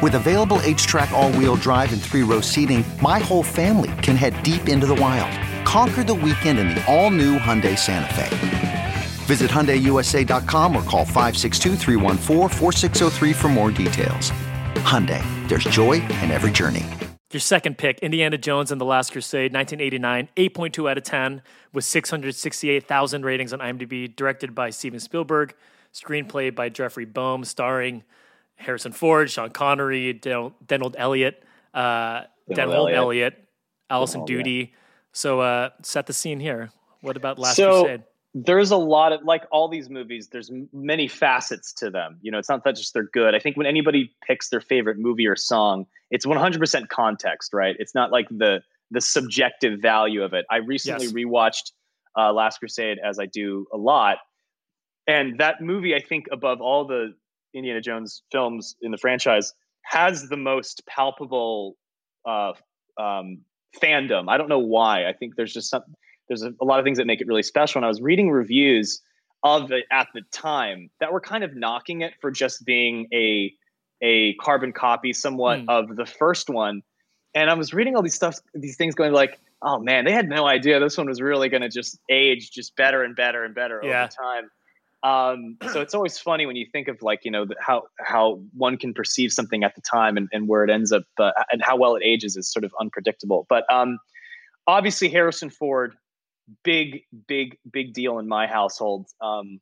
[0.00, 4.40] With available HTRAC, all wheel drive, and three row seating, my whole family can head
[4.44, 5.32] deep into the wild.
[5.66, 8.94] Conquer the weekend in the all new Hyundai Santa Fe.
[9.26, 11.76] Visit HyundaiUSA.com or call 562
[13.34, 14.30] for more details.
[14.84, 16.86] Hyundai, there's joy in every journey.
[17.32, 21.84] Your second pick, Indiana Jones and the Last Crusade, 1989, 8.2 out of 10, with
[21.84, 25.56] 668,000 ratings on IMDb, directed by Steven Spielberg,
[25.92, 28.04] screenplay by Jeffrey Boam, starring
[28.58, 31.42] Harrison Ford, Sean Connery, Donald Elliott,
[31.74, 33.42] uh, Denholm Elliott,
[33.88, 34.74] Alison Doody.
[35.12, 36.70] So uh, set the scene here.
[37.00, 38.02] What about Last so, Crusade?
[38.34, 40.28] There's a lot of like all these movies.
[40.28, 42.18] There's many facets to them.
[42.20, 43.34] You know, it's not that just they're good.
[43.34, 47.74] I think when anybody picks their favorite movie or song, it's 100% context, right?
[47.78, 50.46] It's not like the the subjective value of it.
[50.50, 51.14] I recently yes.
[51.14, 51.72] rewatched
[52.16, 54.18] uh, Last Crusade as I do a lot,
[55.06, 57.14] and that movie, I think, above all the
[57.58, 61.76] Indiana Jones films in the franchise has the most palpable
[62.26, 62.52] uh,
[62.98, 63.38] um,
[63.82, 64.28] fandom.
[64.28, 65.06] I don't know why.
[65.08, 65.82] I think there's just some
[66.28, 67.78] there's a, a, lot of things that make it really special.
[67.78, 69.00] And I was reading reviews
[69.42, 73.52] of it at the time that were kind of knocking it for just being a
[74.00, 75.64] a carbon copy somewhat mm.
[75.68, 76.82] of the first one.
[77.34, 80.28] And I was reading all these stuff, these things going like, oh man, they had
[80.28, 83.54] no idea this one was really going to just age just better and better and
[83.54, 84.04] better yeah.
[84.04, 84.50] over time.
[85.02, 88.76] Um, so it's always funny when you think of like you know how how one
[88.76, 91.76] can perceive something at the time and, and where it ends up uh, and how
[91.76, 93.46] well it ages is sort of unpredictable.
[93.48, 93.98] But um,
[94.66, 95.94] obviously Harrison Ford,
[96.64, 99.06] big big big deal in my household.
[99.20, 99.60] Um,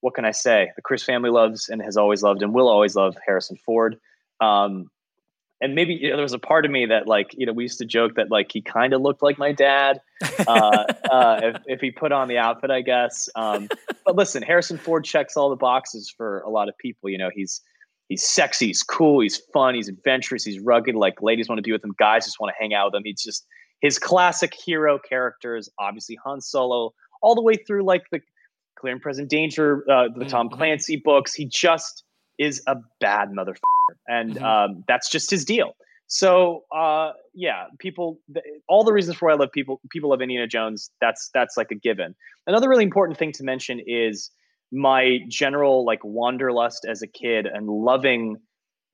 [0.00, 0.70] what can I say?
[0.76, 3.98] The Criss family loves and has always loved and will always love Harrison Ford.
[4.40, 4.90] Um,
[5.60, 7.64] and maybe you know, there was a part of me that like you know we
[7.64, 10.00] used to joke that like he kind of looked like my dad
[10.46, 13.28] uh, uh, if, if, he put on the outfit i guess.
[13.34, 13.68] Um,
[14.04, 17.30] but listen harrison ford checks all the boxes for a lot of people you know
[17.34, 17.60] he's
[18.08, 21.72] he's sexy he's cool he's fun he's adventurous he's rugged like ladies want to be
[21.72, 23.02] with him guys just want to hang out with him.
[23.04, 23.46] He's just
[23.80, 26.92] his classic hero characters obviously han solo
[27.22, 28.20] all the way through like the
[28.78, 30.56] clear and present danger uh, the tom mm-hmm.
[30.56, 31.34] clancy books.
[31.34, 32.04] He just
[32.38, 33.77] is a bad motherfucker
[34.08, 34.44] and mm-hmm.
[34.44, 35.76] um, that's just his deal.
[36.08, 38.18] So uh, yeah, people,
[38.66, 40.90] all the reasons for why I love people, people love Indiana Jones.
[41.00, 42.14] That's that's like a given.
[42.46, 44.30] Another really important thing to mention is
[44.72, 48.38] my general like wanderlust as a kid and loving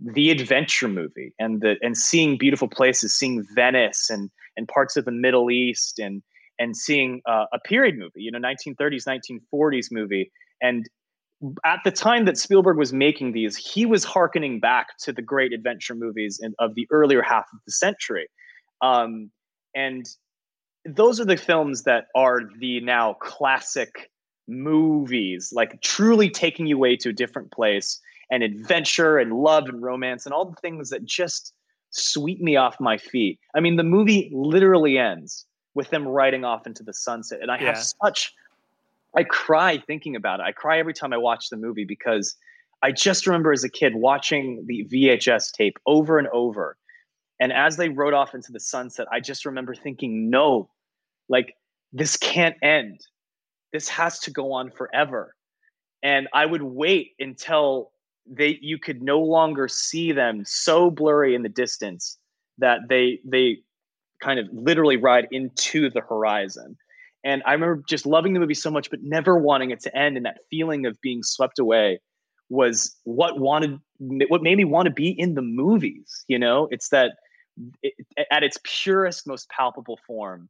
[0.01, 5.05] the adventure movie and the and seeing beautiful places, seeing Venice and and parts of
[5.05, 6.21] the Middle East and
[6.59, 10.89] and seeing uh, a period movie, you know, 1930s, 1940s movie, and
[11.65, 15.53] at the time that Spielberg was making these, he was harkening back to the great
[15.53, 18.29] adventure movies in, of the earlier half of the century.
[18.81, 19.31] Um,
[19.75, 20.07] and
[20.85, 24.11] those are the films that are the now classic
[24.47, 29.83] movies, like truly taking you away to a different place and adventure and love and
[29.83, 31.53] romance and all the things that just
[31.91, 33.39] sweep me off my feet.
[33.55, 37.41] I mean, the movie literally ends with them riding off into the sunset.
[37.41, 37.67] And I yeah.
[37.67, 38.33] have such,
[39.17, 40.45] I cry thinking about it.
[40.45, 42.37] I cry every time I watch the movie because
[42.83, 46.77] I just remember as a kid watching the VHS tape over and over.
[47.41, 50.71] And as they rode off into the sunset, I just remember thinking, no,
[51.29, 51.55] like
[51.93, 53.01] this can't end.
[53.73, 55.35] This has to go on forever.
[56.03, 57.91] And I would wait until
[58.27, 62.19] they you could no longer see them so blurry in the distance
[62.59, 63.59] that they they
[64.23, 66.77] kind of literally ride into the horizon.
[67.25, 70.17] And I remember just loving the movie so much, but never wanting it to end.
[70.17, 72.01] And that feeling of being swept away
[72.51, 73.79] was what wanted,
[74.29, 76.25] what made me want to be in the movies.
[76.29, 77.13] You know, it's that
[77.83, 77.95] it,
[78.31, 80.49] at its purest, most palpable form,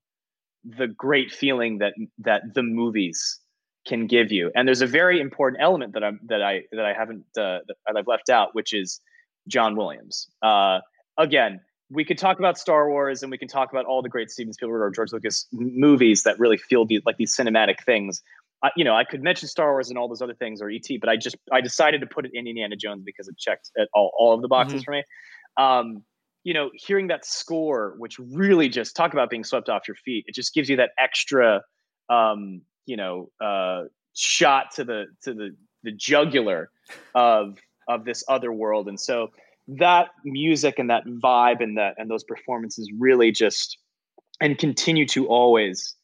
[0.64, 3.40] the great feeling that that the movies
[3.86, 4.50] can give you.
[4.54, 7.96] And there's a very important element that I'm that I that I haven't uh, that
[7.96, 9.00] I've left out, which is
[9.46, 10.28] John Williams.
[10.42, 10.80] Uh,
[11.18, 11.60] again,
[11.94, 14.52] we could talk about Star Wars and we can talk about all the great Steven
[14.52, 18.22] Spielberg or George Lucas movies that really feel the, like these cinematic things.
[18.62, 20.86] I, you know, I could mention Star Wars and all those other things or ET,
[21.00, 24.10] but I just I decided to put it in Indiana Jones because it checked all,
[24.18, 24.84] all of the boxes mm-hmm.
[24.84, 25.04] for me.
[25.56, 26.02] Um,
[26.42, 30.24] you know, hearing that score, which really just talk about being swept off your feet,
[30.26, 31.62] it just gives you that extra,
[32.10, 36.70] um, you know, uh, shot to the to the the jugular
[37.14, 39.28] of of this other world, and so
[39.66, 43.78] that music and that vibe and that and those performances really just
[44.40, 45.94] and continue to always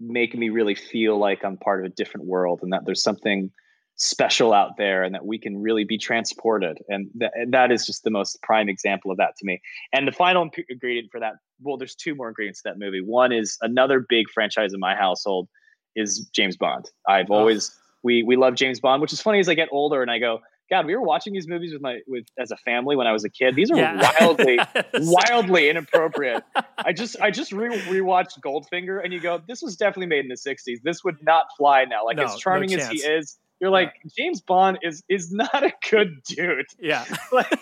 [0.00, 3.50] make me really feel like I'm part of a different world and that there's something
[3.96, 6.78] special out there and that we can really be transported.
[6.88, 9.60] And, th- and that is just the most prime example of that to me.
[9.92, 13.00] And the final ingredient for that well there's two more ingredients to that movie.
[13.00, 15.48] One is another big franchise in my household
[15.94, 16.90] is james bond.
[17.08, 17.34] I've oh.
[17.34, 17.70] always
[18.04, 20.38] we we love james bond which is funny as i get older and i go
[20.74, 23.22] God, we were watching these movies with my with as a family when I was
[23.22, 23.54] a kid.
[23.54, 24.10] These are yeah.
[24.18, 24.58] wildly,
[24.94, 26.42] wildly inappropriate.
[26.76, 30.28] I just I just re- rewatched Goldfinger, and you go, this was definitely made in
[30.28, 30.82] the '60s.
[30.82, 32.04] This would not fly now.
[32.04, 34.10] Like no, as charming no as he is, you're like yeah.
[34.18, 36.66] James Bond is is not a good dude.
[36.80, 37.56] Yeah, like,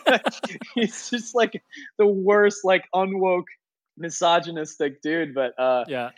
[0.75, 1.63] he's just like
[1.99, 3.45] the worst, like unwoke,
[3.99, 5.35] misogynistic dude.
[5.35, 6.13] But uh, yeah,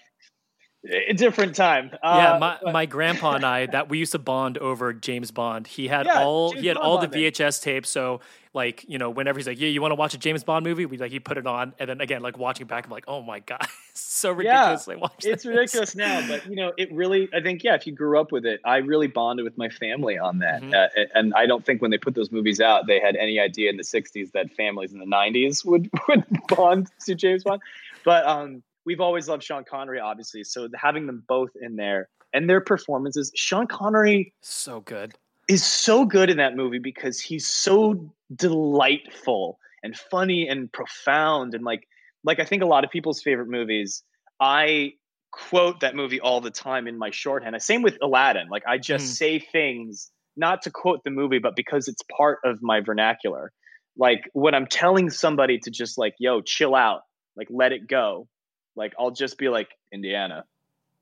[0.84, 1.90] a different time.
[2.02, 2.72] Uh, yeah, my, but...
[2.72, 5.66] my grandpa and I that we used to bond over James Bond.
[5.66, 7.88] He had yeah, all James he had Bond all the VHS tapes.
[7.88, 8.20] So
[8.52, 10.86] like you know whenever he's like, yeah, you want to watch a James Bond movie?
[10.86, 13.22] We like he put it on, and then again like watching back, I'm like, oh
[13.22, 14.86] my god, so ridiculous.
[14.88, 17.28] Yeah, it's ridiculous now, but you know it really.
[17.34, 20.18] I think yeah, if you grew up with it, I really bonded with my family
[20.18, 20.74] on that, mm-hmm.
[20.74, 23.70] uh, and I don't think when they put those movies out, they had any idea
[23.70, 27.60] in the '60s that families in the '90s would would bond to James Bond,
[28.04, 30.44] but um we've always loved Sean Connery, obviously.
[30.44, 35.14] So having them both in there and their performances, Sean Connery so good
[35.48, 41.64] is so good in that movie because he's so delightful and funny and profound and
[41.64, 41.86] like
[42.24, 44.02] like I think a lot of people's favorite movies.
[44.40, 44.94] I
[45.30, 47.60] quote that movie all the time in my shorthand.
[47.62, 48.48] Same with Aladdin.
[48.48, 49.16] Like I just mm.
[49.16, 53.52] say things not to quote the movie, but because it's part of my vernacular.
[53.96, 57.02] Like when I'm telling somebody to just like, yo, chill out,
[57.36, 58.26] like let it go
[58.76, 60.44] like I'll just be like Indiana,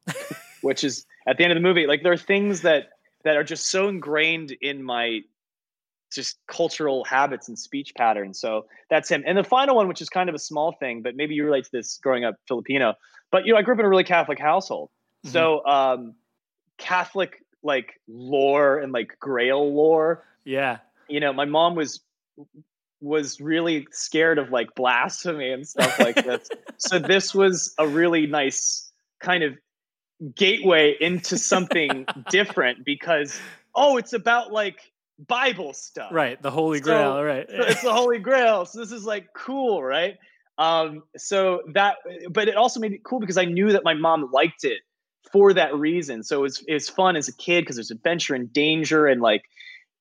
[0.62, 1.86] which is at the end of the movie.
[1.86, 2.90] Like there are things that
[3.24, 5.20] that are just so ingrained in my
[6.12, 8.38] just cultural habits and speech patterns.
[8.38, 9.24] So that's him.
[9.26, 11.64] And the final one, which is kind of a small thing, but maybe you relate
[11.64, 12.94] to this growing up Filipino.
[13.30, 14.90] But you know, I grew up in a really Catholic household.
[15.24, 15.32] Mm-hmm.
[15.32, 16.14] So um
[16.78, 20.24] Catholic like lore and like grail lore.
[20.44, 20.78] Yeah.
[21.08, 22.00] You know, my mom was
[23.02, 26.48] was really scared of like blasphemy and stuff like this.
[26.78, 29.54] so this was a really nice kind of
[30.34, 33.40] gateway into something different because
[33.74, 36.12] oh, it's about like Bible stuff.
[36.12, 37.46] Right, the Holy Grail, right.
[37.48, 38.64] so it's the Holy Grail.
[38.66, 40.16] So this is like cool, right?
[40.58, 41.96] Um so that
[42.30, 44.80] but it also made it cool because I knew that my mom liked it
[45.32, 46.22] for that reason.
[46.22, 49.42] So it's it's fun as a kid because there's adventure and danger and like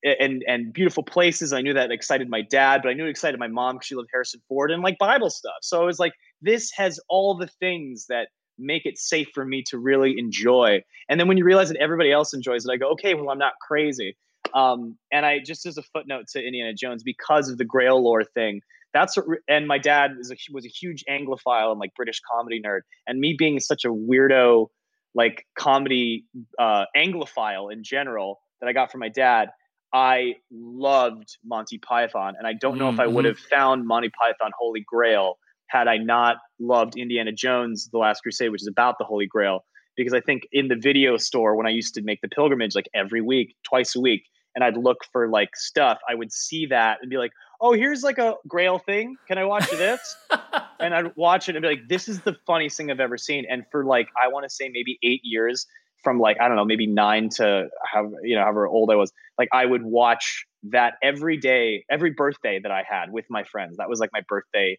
[0.04, 1.54] and and beautiful places.
[1.54, 3.96] I knew that excited my dad, but I knew it excited my mom because she
[3.96, 5.58] loved Harrison Ford and like Bible stuff.
[5.62, 9.64] So I was like, this has all the things that make it safe for me
[9.68, 10.84] to really enjoy.
[11.10, 13.40] And then when you realize that everybody else enjoys it, I go, okay, well, I'm
[13.40, 14.16] not crazy.
[14.54, 18.24] Um, and I just as a footnote to Indiana Jones because of the Grail lore
[18.24, 18.62] thing.
[18.94, 22.62] That's what, and my dad was a, was a huge Anglophile and like British comedy
[22.62, 24.68] nerd, and me being such a weirdo
[25.14, 26.26] like comedy
[26.60, 29.50] uh, Anglophile in general that I got from my dad
[29.94, 33.00] I loved Monty Python, and I don't know mm-hmm.
[33.00, 33.30] if I would mm-hmm.
[33.30, 35.38] have found Monty Python Holy Grail
[35.68, 39.66] had I not loved Indiana Jones: The Last Crusade, which is about the Holy Grail.
[39.98, 42.90] Because I think in the video store when I used to make the pilgrimage, like
[42.96, 44.24] every week, twice a week,
[44.56, 48.02] and I'd look for like stuff, I would see that and be like, "Oh, here's
[48.02, 49.18] like a Grail thing.
[49.28, 50.16] Can I watch this?"
[50.80, 53.46] and I'd watch it and be like, "This is the funniest thing I've ever seen."
[53.50, 55.68] And for like, I want to say maybe eight years,
[56.04, 59.12] from like I don't know, maybe nine to how you know however old I was,
[59.38, 63.78] like I would watch that every day, every birthday that I had with my friends.
[63.78, 64.78] That was like my birthday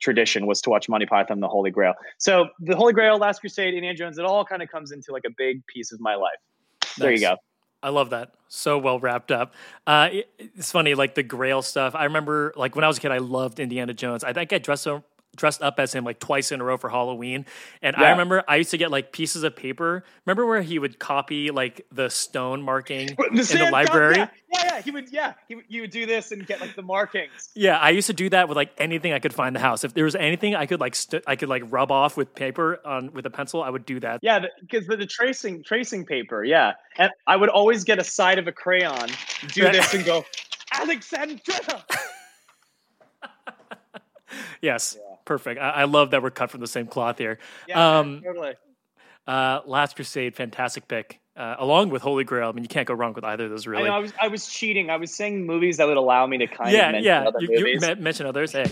[0.00, 1.94] tradition was to watch Monty Python, The Holy Grail.
[2.18, 5.24] So the Holy Grail, Last Crusade, Indiana Jones, it all kind of comes into like
[5.26, 6.38] a big piece of my life.
[6.82, 6.94] Nice.
[6.96, 7.36] There you go.
[7.82, 8.34] I love that.
[8.48, 9.54] So well wrapped up.
[9.86, 11.94] Uh, it, it's funny, like the Grail stuff.
[11.94, 14.24] I remember, like when I was a kid, I loved Indiana Jones.
[14.24, 15.04] I think I dressed so
[15.36, 17.46] dressed up as him like twice in a row for Halloween.
[17.80, 18.04] And yeah.
[18.04, 20.04] I remember I used to get like pieces of paper.
[20.26, 24.16] Remember where he would copy like the stone marking the in the library?
[24.16, 24.28] Yeah.
[24.52, 25.12] yeah, yeah, he would.
[25.12, 27.50] Yeah, he would, you would do this and get like the markings.
[27.54, 29.84] Yeah, I used to do that with like anything I could find in the house.
[29.84, 32.80] If there was anything I could like st- I could like rub off with paper
[32.84, 34.20] on with a pencil, I would do that.
[34.22, 36.44] Yeah, because the, the, the, tracing tracing paper.
[36.44, 39.08] Yeah, and I would always get a side of a crayon,
[39.48, 40.24] do this, and go
[40.72, 41.84] Alexandretta.
[44.60, 44.96] yes.
[44.98, 45.60] Yeah perfect.
[45.60, 47.38] I, I, love that we're cut from the same cloth here.
[47.68, 48.54] Yeah, um, totally.
[49.26, 51.20] Uh, Last Crusade, fantastic pick.
[51.36, 53.66] Uh, along with Holy Grail, I mean, you can't go wrong with either of those.
[53.66, 54.90] Really, I, know, I was I was cheating.
[54.90, 57.28] I was saying movies that would allow me to kind yeah, of mention yeah.
[57.28, 57.86] other you, movies.
[57.86, 58.52] You mention others.
[58.52, 58.66] Hey,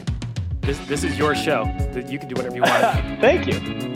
[0.63, 1.65] this this is your show.
[1.95, 2.73] You can do whatever you want.
[3.21, 3.96] Thank you.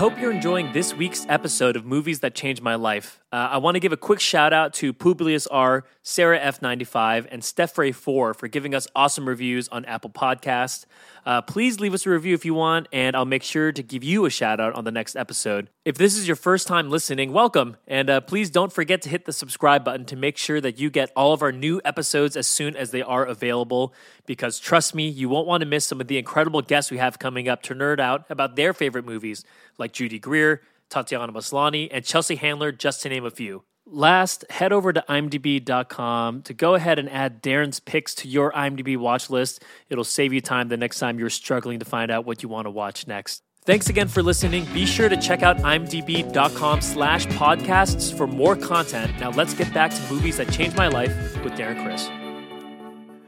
[0.00, 3.20] Hope you're enjoying this week's episode of Movies That Changed My Life.
[3.30, 7.44] Uh, I want to give a quick shout out to Publius R, Sarah F95, and
[7.44, 10.86] Steph Ray 4 for giving us awesome reviews on Apple Podcast.
[11.26, 14.02] Uh, please leave us a review if you want, and I'll make sure to give
[14.02, 15.68] you a shout out on the next episode.
[15.84, 19.24] If this is your first time listening, welcome, and uh, please don't forget to hit
[19.24, 22.46] the subscribe button to make sure that you get all of our new episodes as
[22.46, 23.94] soon as they are available.
[24.26, 27.18] Because trust me, you won't want to miss some of the incredible guests we have
[27.18, 29.44] coming up to nerd out about their favorite movies,
[29.78, 33.64] like Judy Greer, Tatiana Maslany, and Chelsea Handler, just to name a few.
[33.92, 38.96] Last, head over to imdb.com to go ahead and add Darren's picks to your IMDb
[38.96, 39.64] watch list.
[39.88, 42.66] It'll save you time the next time you're struggling to find out what you want
[42.66, 43.42] to watch next.
[43.64, 44.64] Thanks again for listening.
[44.72, 49.18] Be sure to check out imdb.com slash podcasts for more content.
[49.18, 51.12] Now let's get back to movies that changed my life
[51.42, 52.08] with Darren Criss.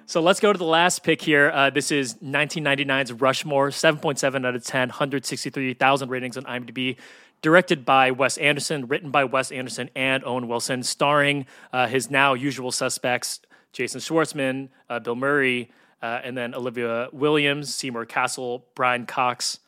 [0.06, 1.50] So let's go to the last pick here.
[1.54, 6.96] Uh, this is 1999's Rushmore, 7.7 out of 10, 163,000 ratings on IMDb
[7.42, 12.34] directed by Wes Anderson, written by Wes Anderson and Owen Wilson, starring uh, his now
[12.34, 13.40] usual suspects
[13.72, 15.70] Jason Schwartzman, uh, Bill Murray,
[16.02, 19.58] uh, and then Olivia Williams, Seymour Cassel, Brian Cox.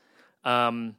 [0.44, 0.96] Um,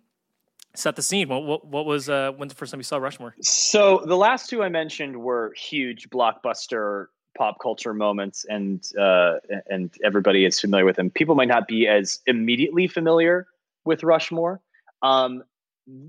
[0.74, 1.30] set the scene.
[1.30, 3.36] What, what, what was uh, when's the first time you saw Rushmore?
[3.42, 7.08] So the last two I mentioned were huge blockbuster
[7.38, 9.36] pop culture moments, and uh,
[9.70, 11.10] and everybody is familiar with them.
[11.10, 13.48] People might not be as immediately familiar
[13.84, 14.62] with Rushmore.
[15.02, 15.44] Um,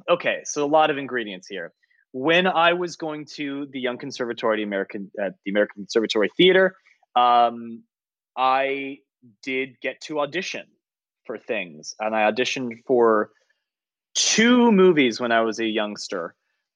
[0.08, 1.72] okay, so a lot of ingredients here.
[2.12, 6.76] When I was going to the Young Conservatory, the American uh, the American Conservatory Theater,
[7.14, 7.82] um,
[8.36, 8.98] I
[9.42, 10.66] did get to audition
[11.26, 13.30] for things, and I auditioned for
[14.14, 16.34] two movies when I was a youngster,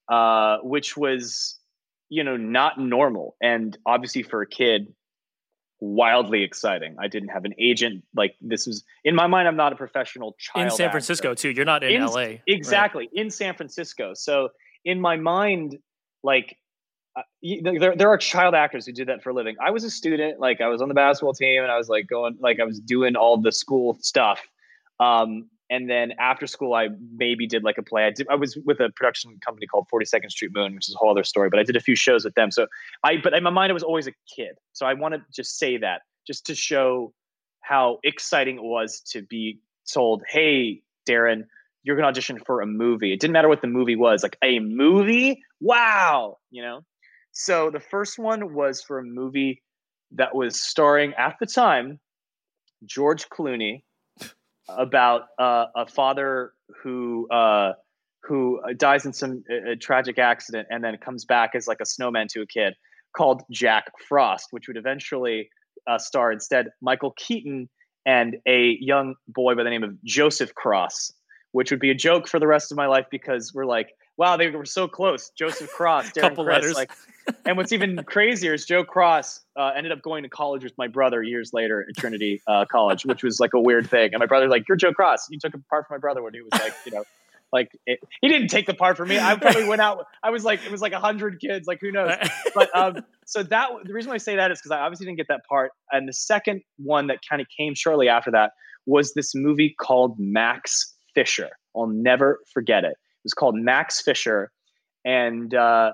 [0.09, 1.59] uh, which was
[2.09, 4.93] you know not normal, and obviously for a kid,
[5.81, 6.95] wildly exciting.
[6.99, 8.03] I didn't have an agent.
[8.15, 9.47] Like this was in my mind.
[9.47, 10.91] I'm not a professional child in San actor.
[10.93, 11.49] Francisco too.
[11.49, 13.21] You're not in, in LA, exactly right?
[13.21, 14.13] in San Francisco.
[14.13, 14.49] So
[14.85, 15.77] in my mind,
[16.23, 16.55] like
[17.17, 19.55] uh, there there are child actors who do that for a living.
[19.61, 20.39] I was a student.
[20.39, 22.79] Like I was on the basketball team, and I was like going like I was
[22.79, 24.39] doing all the school stuff.
[24.99, 28.05] Um, and then after school i maybe did like a play.
[28.05, 30.97] I did i was with a production company called 42nd street moon which is a
[30.97, 32.51] whole other story but i did a few shows with them.
[32.51, 32.67] So
[33.03, 34.57] i but in my mind i was always a kid.
[34.73, 37.13] So i want to just say that just to show
[37.61, 39.59] how exciting it was to be
[39.91, 41.45] told hey darren
[41.83, 43.11] you're going to audition for a movie.
[43.11, 45.41] It didn't matter what the movie was like a movie?
[45.59, 46.37] Wow!
[46.51, 46.81] You know?
[47.31, 49.63] So the first one was for a movie
[50.11, 51.99] that was starring at the time
[52.85, 53.83] george clooney
[54.69, 56.53] about uh, a father
[56.83, 57.73] who uh,
[58.23, 62.27] who dies in some uh, tragic accident and then comes back as like a snowman
[62.29, 62.73] to a kid
[63.15, 65.49] called Jack Frost, which would eventually
[65.87, 67.69] uh, star instead Michael Keaton
[68.05, 71.13] and a young boy by the name of Joseph Cross,
[71.51, 74.37] which would be a joke for the rest of my life because we're like, wow,
[74.37, 75.31] they were so close.
[75.37, 76.75] Joseph Cross, Darren Couple Criss, letters.
[76.75, 76.91] like
[77.45, 80.87] and what's even crazier is Joe Cross uh, ended up going to college with my
[80.87, 84.13] brother years later at Trinity uh, College, which was like a weird thing.
[84.13, 85.29] And my brother's like, "You're Joe Cross.
[85.29, 87.03] You took a part from my brother when he was like, you know."
[87.53, 89.19] Like it, he didn't take the part from me.
[89.19, 90.05] I probably went out.
[90.23, 91.67] I was like, it was like a hundred kids.
[91.67, 92.15] Like who knows?
[92.55, 95.17] But um, so that the reason why I say that is because I obviously didn't
[95.17, 95.71] get that part.
[95.91, 98.51] And the second one that kind of came shortly after that
[98.85, 101.49] was this movie called Max Fisher.
[101.75, 102.91] I'll never forget it.
[102.91, 104.51] It was called Max Fisher,
[105.05, 105.91] and uh,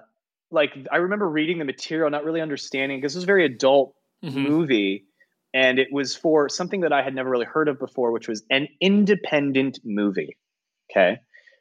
[0.52, 3.94] like I remember reading the material, not really understanding because it was a very adult
[4.24, 4.40] mm-hmm.
[4.40, 5.06] movie,
[5.54, 8.44] and it was for something that I had never really heard of before, which was
[8.50, 10.38] an independent movie.
[10.92, 11.20] Okay,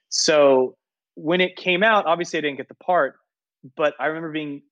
[0.09, 0.76] so
[1.14, 3.16] when it came out, obviously I didn't get the part,
[3.76, 4.62] but I remember being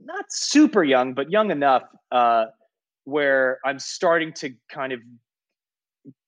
[0.00, 2.46] not super young, but young enough uh,
[3.04, 5.00] where I'm starting to kind of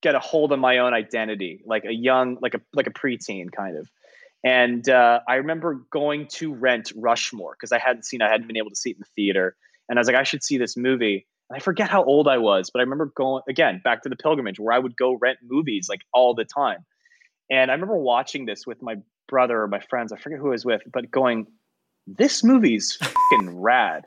[0.03, 3.51] get a hold of my own identity, like a young, like a like a preteen
[3.51, 3.89] kind of.
[4.47, 8.57] And uh, I remember going to rent Rushmore because I hadn't seen, I hadn't been
[8.57, 9.57] able to see it in the theater,
[9.89, 11.27] and I was like, I should see this movie.
[11.51, 14.15] And I forget how old I was, but I remember going again back to the
[14.15, 16.85] pilgrimage where I would go rent movies like all the time.
[17.51, 18.95] And I remember watching this with my
[19.29, 20.13] brother or my friends.
[20.13, 21.49] I forget who I was with, but going,
[22.07, 24.07] this movie's fucking rad.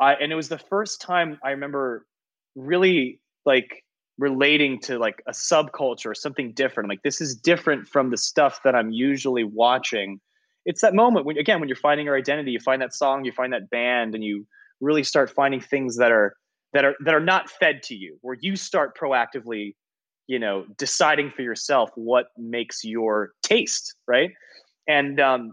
[0.00, 2.06] I, and it was the first time I remember
[2.54, 3.84] really like
[4.18, 6.88] relating to like a subculture or something different.
[6.88, 10.20] like, this is different from the stuff that I'm usually watching.
[10.64, 13.32] It's that moment when, again, when you're finding your identity, you find that song, you
[13.32, 14.46] find that band, and you
[14.80, 16.34] really start finding things that are
[16.72, 19.74] that are that are not fed to you, where you start proactively,
[20.26, 24.30] you know, deciding for yourself what makes your taste, right?
[24.88, 25.52] And um,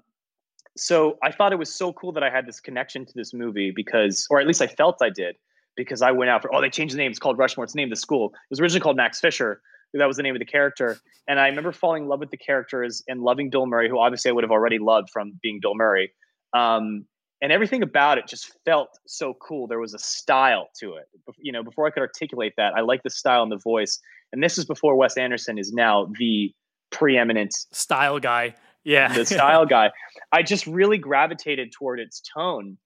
[0.77, 3.71] so I thought it was so cool that I had this connection to this movie
[3.75, 5.35] because, or at least I felt I did,
[5.79, 7.09] because I went out for, oh, they changed the name.
[7.09, 7.63] It's called Rushmore.
[7.63, 8.31] It's named the school.
[8.33, 9.61] It was originally called Max Fisher.
[9.93, 10.99] That was the name of the character.
[11.25, 14.29] And I remember falling in love with the characters and loving Bill Murray, who obviously
[14.29, 16.11] I would have already loved from being Bill Murray.
[16.53, 17.05] Um,
[17.41, 19.67] and everything about it just felt so cool.
[19.67, 21.05] There was a style to it.
[21.37, 23.99] You know, before I could articulate that, I like the style and the voice.
[24.33, 26.53] And this is before Wes Anderson is now the
[26.91, 28.55] preeminent style guy.
[28.83, 29.13] Yeah.
[29.13, 29.91] the style guy.
[30.33, 32.77] I just really gravitated toward its tone.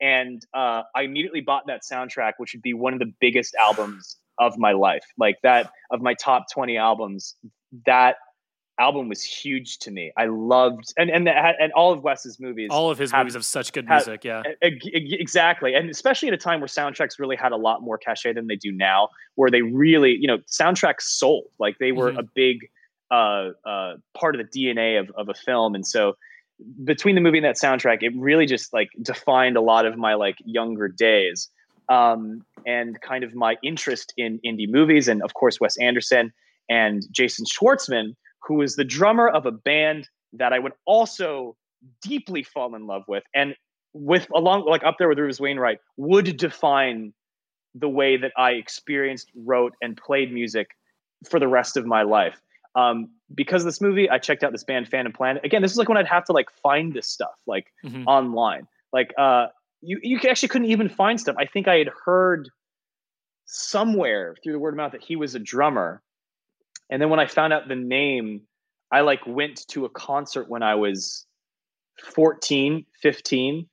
[0.00, 4.16] And uh, I immediately bought that soundtrack, which would be one of the biggest albums
[4.38, 5.04] of my life.
[5.18, 7.36] Like that, of my top 20 albums,
[7.86, 8.16] that
[8.78, 10.10] album was huge to me.
[10.16, 12.68] I loved and and and all of Wes's movies.
[12.70, 14.24] All of his have, movies have such good music.
[14.24, 18.32] yeah, exactly, and especially at a time where soundtracks really had a lot more cachet
[18.32, 21.44] than they do now, where they really, you know, soundtracks sold.
[21.58, 22.20] Like they were mm-hmm.
[22.20, 22.70] a big
[23.10, 25.74] uh, uh, part of the DNA of, of a film.
[25.74, 26.16] And so
[26.84, 30.14] between the movie and that soundtrack, it really just like defined a lot of my
[30.14, 31.48] like younger days
[31.88, 35.08] um, and kind of my interest in indie movies.
[35.08, 36.32] And of course, Wes Anderson
[36.68, 41.56] and Jason Schwartzman, who is the drummer of a band that I would also
[42.02, 43.24] deeply fall in love with.
[43.34, 43.54] And
[43.92, 47.12] with along like up there with Rufus Wainwright would define
[47.74, 50.68] the way that I experienced, wrote, and played music
[51.28, 52.40] for the rest of my life
[52.74, 55.44] um, because of this movie, I checked out this band Phantom Planet.
[55.44, 58.04] Again, this is like when I'd have to like find this stuff like mm-hmm.
[58.06, 58.66] online.
[58.92, 59.46] Like uh,
[59.80, 61.36] you you actually couldn't even find stuff.
[61.38, 62.48] I think I had heard
[63.46, 66.02] somewhere through the word of mouth that he was a drummer.
[66.90, 68.42] And then when I found out the name,
[68.92, 71.26] I like went to a concert when I was
[72.14, 73.68] 14, 15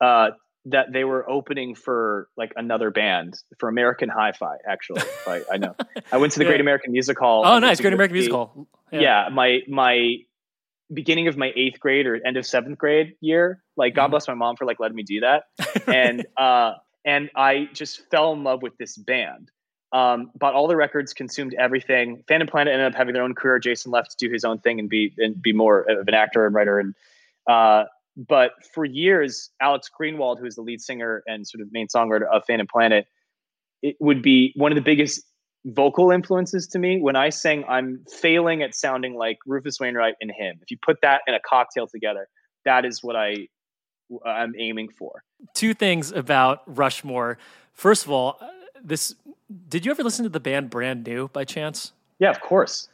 [0.00, 0.30] uh,
[0.66, 4.56] that they were opening for like another band for American Hi-Fi.
[4.68, 5.76] Actually, I, I know.
[6.12, 6.50] I went to the yeah.
[6.50, 7.44] Great American Music Hall.
[7.46, 8.66] Oh, nice, Great American Music Hall.
[8.90, 9.00] Yeah.
[9.00, 9.28] yeah.
[9.32, 10.16] my my
[10.92, 13.62] beginning of my eighth grade or end of seventh grade year.
[13.76, 14.10] Like, God mm.
[14.10, 15.44] bless my mom for like letting me do that,
[15.86, 16.72] and uh,
[17.04, 19.50] and I just fell in love with this band.
[19.92, 22.24] Um, bought all the records, consumed everything.
[22.26, 23.60] Phantom Planet ended up having their own career.
[23.60, 26.44] Jason left to do his own thing and be and be more of an actor
[26.44, 26.94] and writer and.
[27.48, 27.84] Uh,
[28.16, 32.26] but for years, Alex Greenwald, who is the lead singer and sort of main songwriter
[32.32, 33.06] of Phantom Planet,
[33.82, 35.22] it would be one of the biggest
[35.66, 37.00] vocal influences to me.
[37.00, 40.58] When I sing, I'm failing at sounding like Rufus Wainwright and him.
[40.62, 42.28] If you put that in a cocktail together,
[42.64, 43.48] that is what I
[44.24, 45.24] I'm aiming for.
[45.54, 47.38] Two things about Rushmore.
[47.72, 48.40] First of all,
[48.82, 49.14] this
[49.68, 51.92] did you ever listen to the band Brand New by chance?
[52.18, 52.88] Yeah, of course.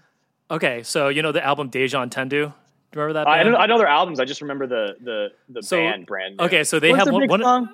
[0.50, 2.52] Okay, so you know the album Deja Entendu?
[2.92, 3.24] Do you remember that?
[3.26, 3.40] Band?
[3.40, 4.20] I, don't, I know their albums.
[4.20, 6.36] I just remember the the the so, band brand.
[6.36, 6.44] New.
[6.44, 7.40] Okay, so they What's have one.
[7.40, 7.68] one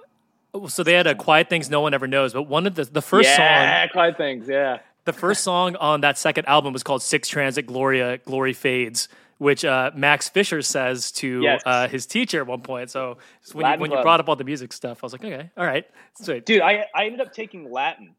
[0.69, 3.03] so they had a quiet things no one ever knows, but one of the the
[3.03, 3.45] first yeah, song.
[3.45, 4.49] Yeah, quiet things.
[4.49, 4.79] Yeah.
[5.05, 9.09] The first song on that second album was called "Sic Transit Gloria Glory Fades,"
[9.39, 11.63] which uh, Max Fisher says to yes.
[11.65, 12.91] uh, his teacher at one point.
[12.91, 15.25] So, so when, you, when you, brought up all the music stuff, I was like,
[15.25, 15.87] okay, all right,
[16.21, 16.45] sweet.
[16.47, 18.15] Dude, I I ended up taking Latin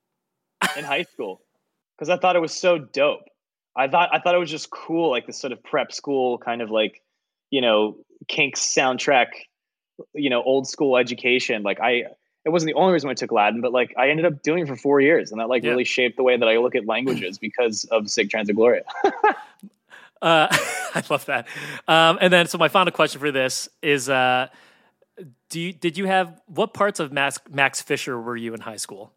[0.77, 1.41] in high school
[1.95, 3.28] because I thought it was so dope.
[3.79, 6.61] I thought I thought it was just cool, like this sort of prep school kind
[6.61, 7.01] of like,
[7.49, 7.95] you know,
[8.27, 9.27] Kinks soundtrack,
[10.13, 11.63] you know, old school education.
[11.63, 12.03] Like I,
[12.43, 14.67] it wasn't the only reason I took Latin, but like I ended up doing it
[14.67, 15.69] for four years, and that like yeah.
[15.69, 18.83] really shaped the way that I look at languages because of Sic Transit Gloria.
[20.21, 21.47] uh, I love that.
[21.87, 24.49] Um, and then, so my final question for this is: uh,
[25.49, 28.75] Do you did you have what parts of Max Max Fisher were you in high
[28.75, 29.13] school?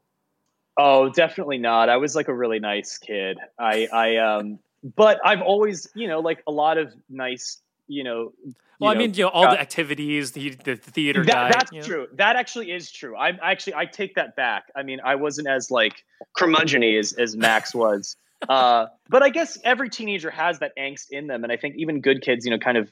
[0.76, 1.88] Oh, definitely not.
[1.88, 3.38] I was like a really nice kid.
[3.58, 4.58] I, I, um,
[4.96, 7.62] but I've always, you know, like a lot of nice
[7.92, 8.32] you know.
[8.80, 11.48] Well, I mean, you know, all uh, the activities, the, the theater that, guy.
[11.50, 11.86] That's you know?
[11.86, 12.06] true.
[12.14, 13.16] That actually is true.
[13.16, 14.64] I'm actually I take that back.
[14.74, 16.04] I mean, I wasn't as like
[16.36, 18.16] curmudgeon as as Max was.
[18.48, 22.00] uh, but I guess every teenager has that angst in them, and I think even
[22.00, 22.90] good kids, you know, kind of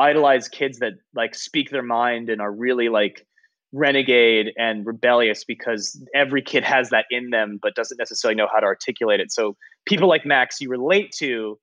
[0.00, 3.24] idolize kids that like speak their mind and are really like
[3.72, 8.60] renegade and rebellious because every kid has that in them but doesn't necessarily know how
[8.60, 9.30] to articulate it.
[9.30, 9.56] So
[9.86, 11.58] people like max you relate to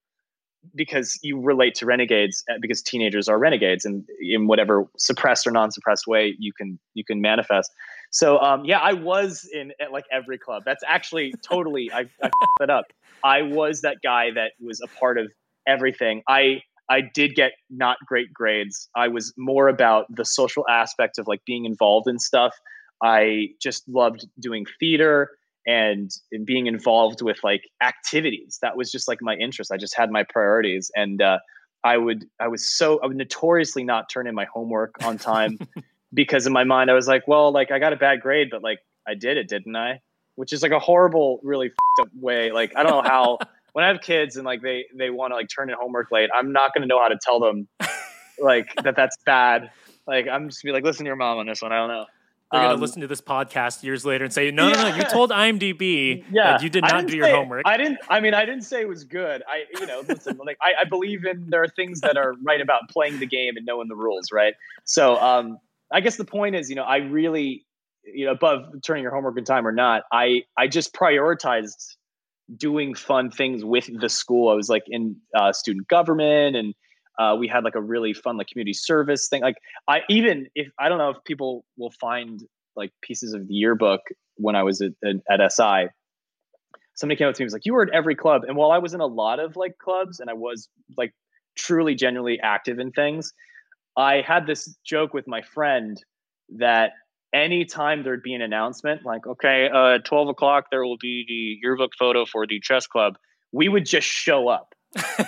[0.73, 5.51] because you relate to renegades uh, because teenagers are renegades and in whatever suppressed or
[5.51, 7.71] non-suppressed way you can you can manifest.
[8.11, 10.63] So um, yeah i was in at like every club.
[10.65, 12.29] That's actually totally i, I
[12.59, 12.85] that up.
[13.23, 15.31] I was that guy that was a part of
[15.67, 16.21] everything.
[16.27, 18.89] I I did get not great grades.
[18.95, 22.55] I was more about the social aspect of like being involved in stuff.
[23.03, 25.31] I just loved doing theater
[25.67, 28.59] and, and being involved with like activities.
[28.61, 29.71] That was just like my interest.
[29.71, 31.39] I just had my priorities and uh,
[31.85, 35.59] I would I was so I would notoriously not turn in my homework on time
[36.13, 38.63] because in my mind I was like, well, like I got a bad grade, but
[38.63, 40.01] like I did it, didn't I?
[40.33, 41.71] Which is like a horrible, really
[42.01, 42.51] up way.
[42.51, 43.37] Like I don't know how
[43.75, 46.29] when I have kids and like they they want to like turn in homework late,
[46.33, 47.67] I'm not going to know how to tell them
[48.39, 49.69] like that that's bad.
[50.07, 51.73] Like I'm just be like, listen to your mom on this one.
[51.73, 52.05] I don't know.
[52.53, 54.75] They're um, gonna listen to this podcast years later and say, "No, yeah.
[54.75, 54.95] no, no!
[54.95, 56.51] You told IMDb yeah.
[56.51, 57.97] that you did not do your homework." I didn't.
[58.07, 59.43] I mean, I didn't say it was good.
[59.45, 60.39] I, you know, listen.
[60.45, 63.57] like, I, I, believe in there are things that are right about playing the game
[63.57, 64.53] and knowing the rules, right?
[64.85, 65.57] So, um,
[65.91, 67.65] I guess the point is, you know, I really,
[68.05, 71.95] you know, above turning your homework in time or not, I, I just prioritized
[72.57, 74.49] doing fun things with the school.
[74.49, 76.73] I was like in uh, student government and
[77.17, 79.41] uh, we had like a really fun like community service thing.
[79.41, 82.41] Like I even if I don't know if people will find
[82.75, 84.01] like pieces of the yearbook
[84.35, 84.91] when I was at,
[85.29, 85.87] at SI.
[86.95, 88.71] Somebody came up to me and was like, "You were at every club," and while
[88.71, 91.13] I was in a lot of like clubs and I was like
[91.55, 93.33] truly, genuinely active in things,
[93.97, 96.01] I had this joke with my friend
[96.57, 96.91] that
[97.35, 101.91] anytime there'd be an announcement like, okay, uh, 12 o'clock, there will be the yearbook
[101.99, 103.17] photo for the chess club,
[103.51, 104.73] we would just show up.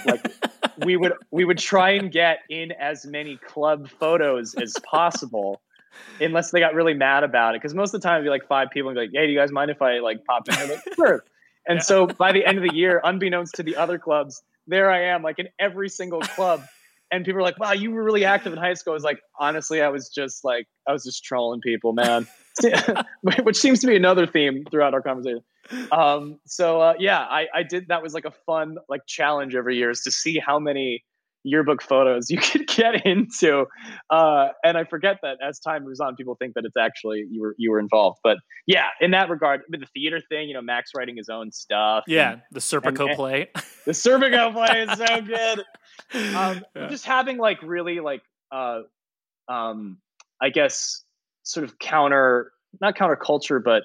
[0.06, 0.34] like
[0.86, 5.62] we would we would try and get in as many club photos as possible
[6.22, 8.48] unless they got really mad about it because most of the time it'd be like
[8.48, 10.56] five people and be like hey do you guys mind if i like pop in
[10.56, 11.24] here like, sure
[11.68, 11.82] and yeah.
[11.82, 15.22] so by the end of the year unbeknownst to the other clubs there i am
[15.22, 16.64] like in every single club
[17.12, 19.20] and people are like, "Wow, you were really active in high school." I was like,
[19.40, 22.28] honestly, I was just like, I was just trolling people, man.
[23.44, 25.44] Which seems to be another theme throughout our conversation.
[25.92, 27.90] Um, so uh, yeah, I, I did.
[27.90, 31.04] That was like a fun like challenge every year is to see how many
[31.44, 33.66] yearbook photos you could get into.
[34.10, 37.42] Uh, and I forget that as time moves on, people think that it's actually you
[37.42, 38.20] were you were involved.
[38.24, 41.52] But yeah, in that regard, with the theater thing, you know, Max writing his own
[41.52, 42.04] stuff.
[42.08, 43.50] Yeah, and, the Serpico play.
[43.86, 45.22] The Serpico play is so
[46.14, 46.36] good.
[46.36, 46.88] Um, yeah.
[46.90, 48.22] Just having like really like
[48.52, 48.82] uh,
[49.48, 50.00] um,
[50.42, 51.04] I guess
[51.44, 53.84] sort of counter not counterculture, but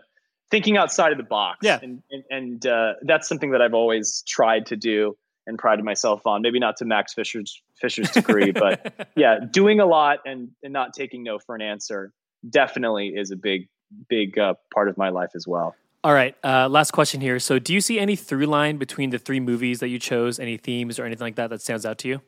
[0.50, 1.58] thinking outside of the box.
[1.62, 5.16] Yeah, and and, and uh, that's something that I've always tried to do
[5.46, 6.42] and prided myself on.
[6.42, 10.92] Maybe not to Max Fisher's Fisher's degree, but yeah, doing a lot and and not
[10.94, 12.12] taking no for an answer
[12.48, 13.68] definitely is a big
[14.08, 15.74] big uh, part of my life as well.
[16.04, 17.38] All right, uh, last question here.
[17.38, 20.40] So, do you see any through line between the three movies that you chose?
[20.40, 22.20] Any themes or anything like that that stands out to you?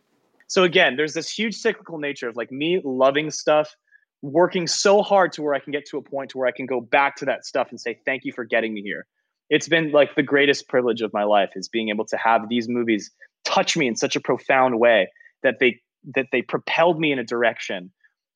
[0.46, 3.74] So again, there's this huge cyclical nature of like me loving stuff,
[4.22, 6.66] working so hard to where I can get to a point to where I can
[6.66, 9.06] go back to that stuff and say thank you for getting me here
[9.50, 12.68] it's been like the greatest privilege of my life is being able to have these
[12.68, 13.10] movies
[13.44, 15.08] touch me in such a profound way
[15.42, 15.80] that they
[16.14, 17.90] that they propelled me in a direction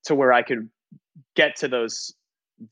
[0.05, 0.69] to where I could
[1.35, 2.15] get to those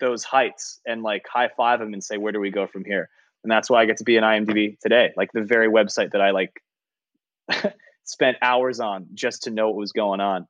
[0.01, 3.09] those heights and like high five them and say where do we go from here?
[3.43, 6.21] And that's why I get to be in IMDb today like the very website that
[6.21, 6.63] I like
[8.05, 10.47] spent hours on just to know what was going on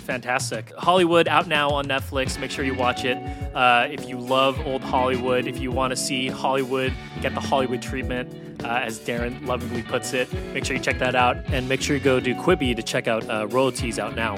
[0.00, 0.72] Fantastic.
[0.76, 2.38] Hollywood out now on Netflix.
[2.38, 3.16] Make sure you watch it.
[3.54, 7.80] Uh, if you love old Hollywood, if you want to see Hollywood get the Hollywood
[7.80, 11.36] treatment, uh, as Darren lovingly puts it, make sure you check that out.
[11.46, 14.36] And make sure you go to Quibi to check out uh, Royalties out now.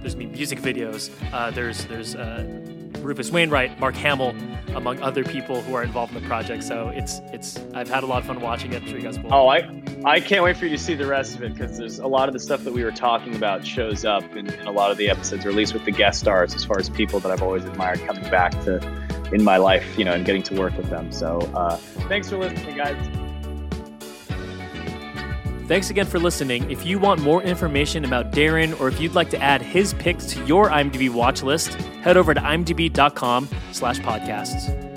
[0.00, 1.10] There's music videos.
[1.32, 2.44] Uh, there's there's uh,
[3.02, 4.34] Rufus Wainwright, Mark Hamill,
[4.74, 6.64] among other people who are involved in the project.
[6.64, 8.82] So it's it's I've had a lot of fun watching it.
[8.82, 9.32] I'm sure you guys will.
[9.32, 11.98] Oh, I I can't wait for you to see the rest of it because there's
[11.98, 14.72] a lot of the stuff that we were talking about shows up in, in, a
[14.72, 17.20] lot of the episodes, or at least with the guest stars, as far as people
[17.20, 18.80] that I've always admired coming back to
[19.32, 21.10] in my life, you know, and getting to work with them.
[21.12, 21.76] So uh,
[22.08, 23.21] thanks for listening, guys.
[25.72, 26.70] Thanks again for listening.
[26.70, 30.26] If you want more information about Darren or if you'd like to add his picks
[30.26, 34.91] to your IMDb watch list, head over to imdb.com slash podcasts.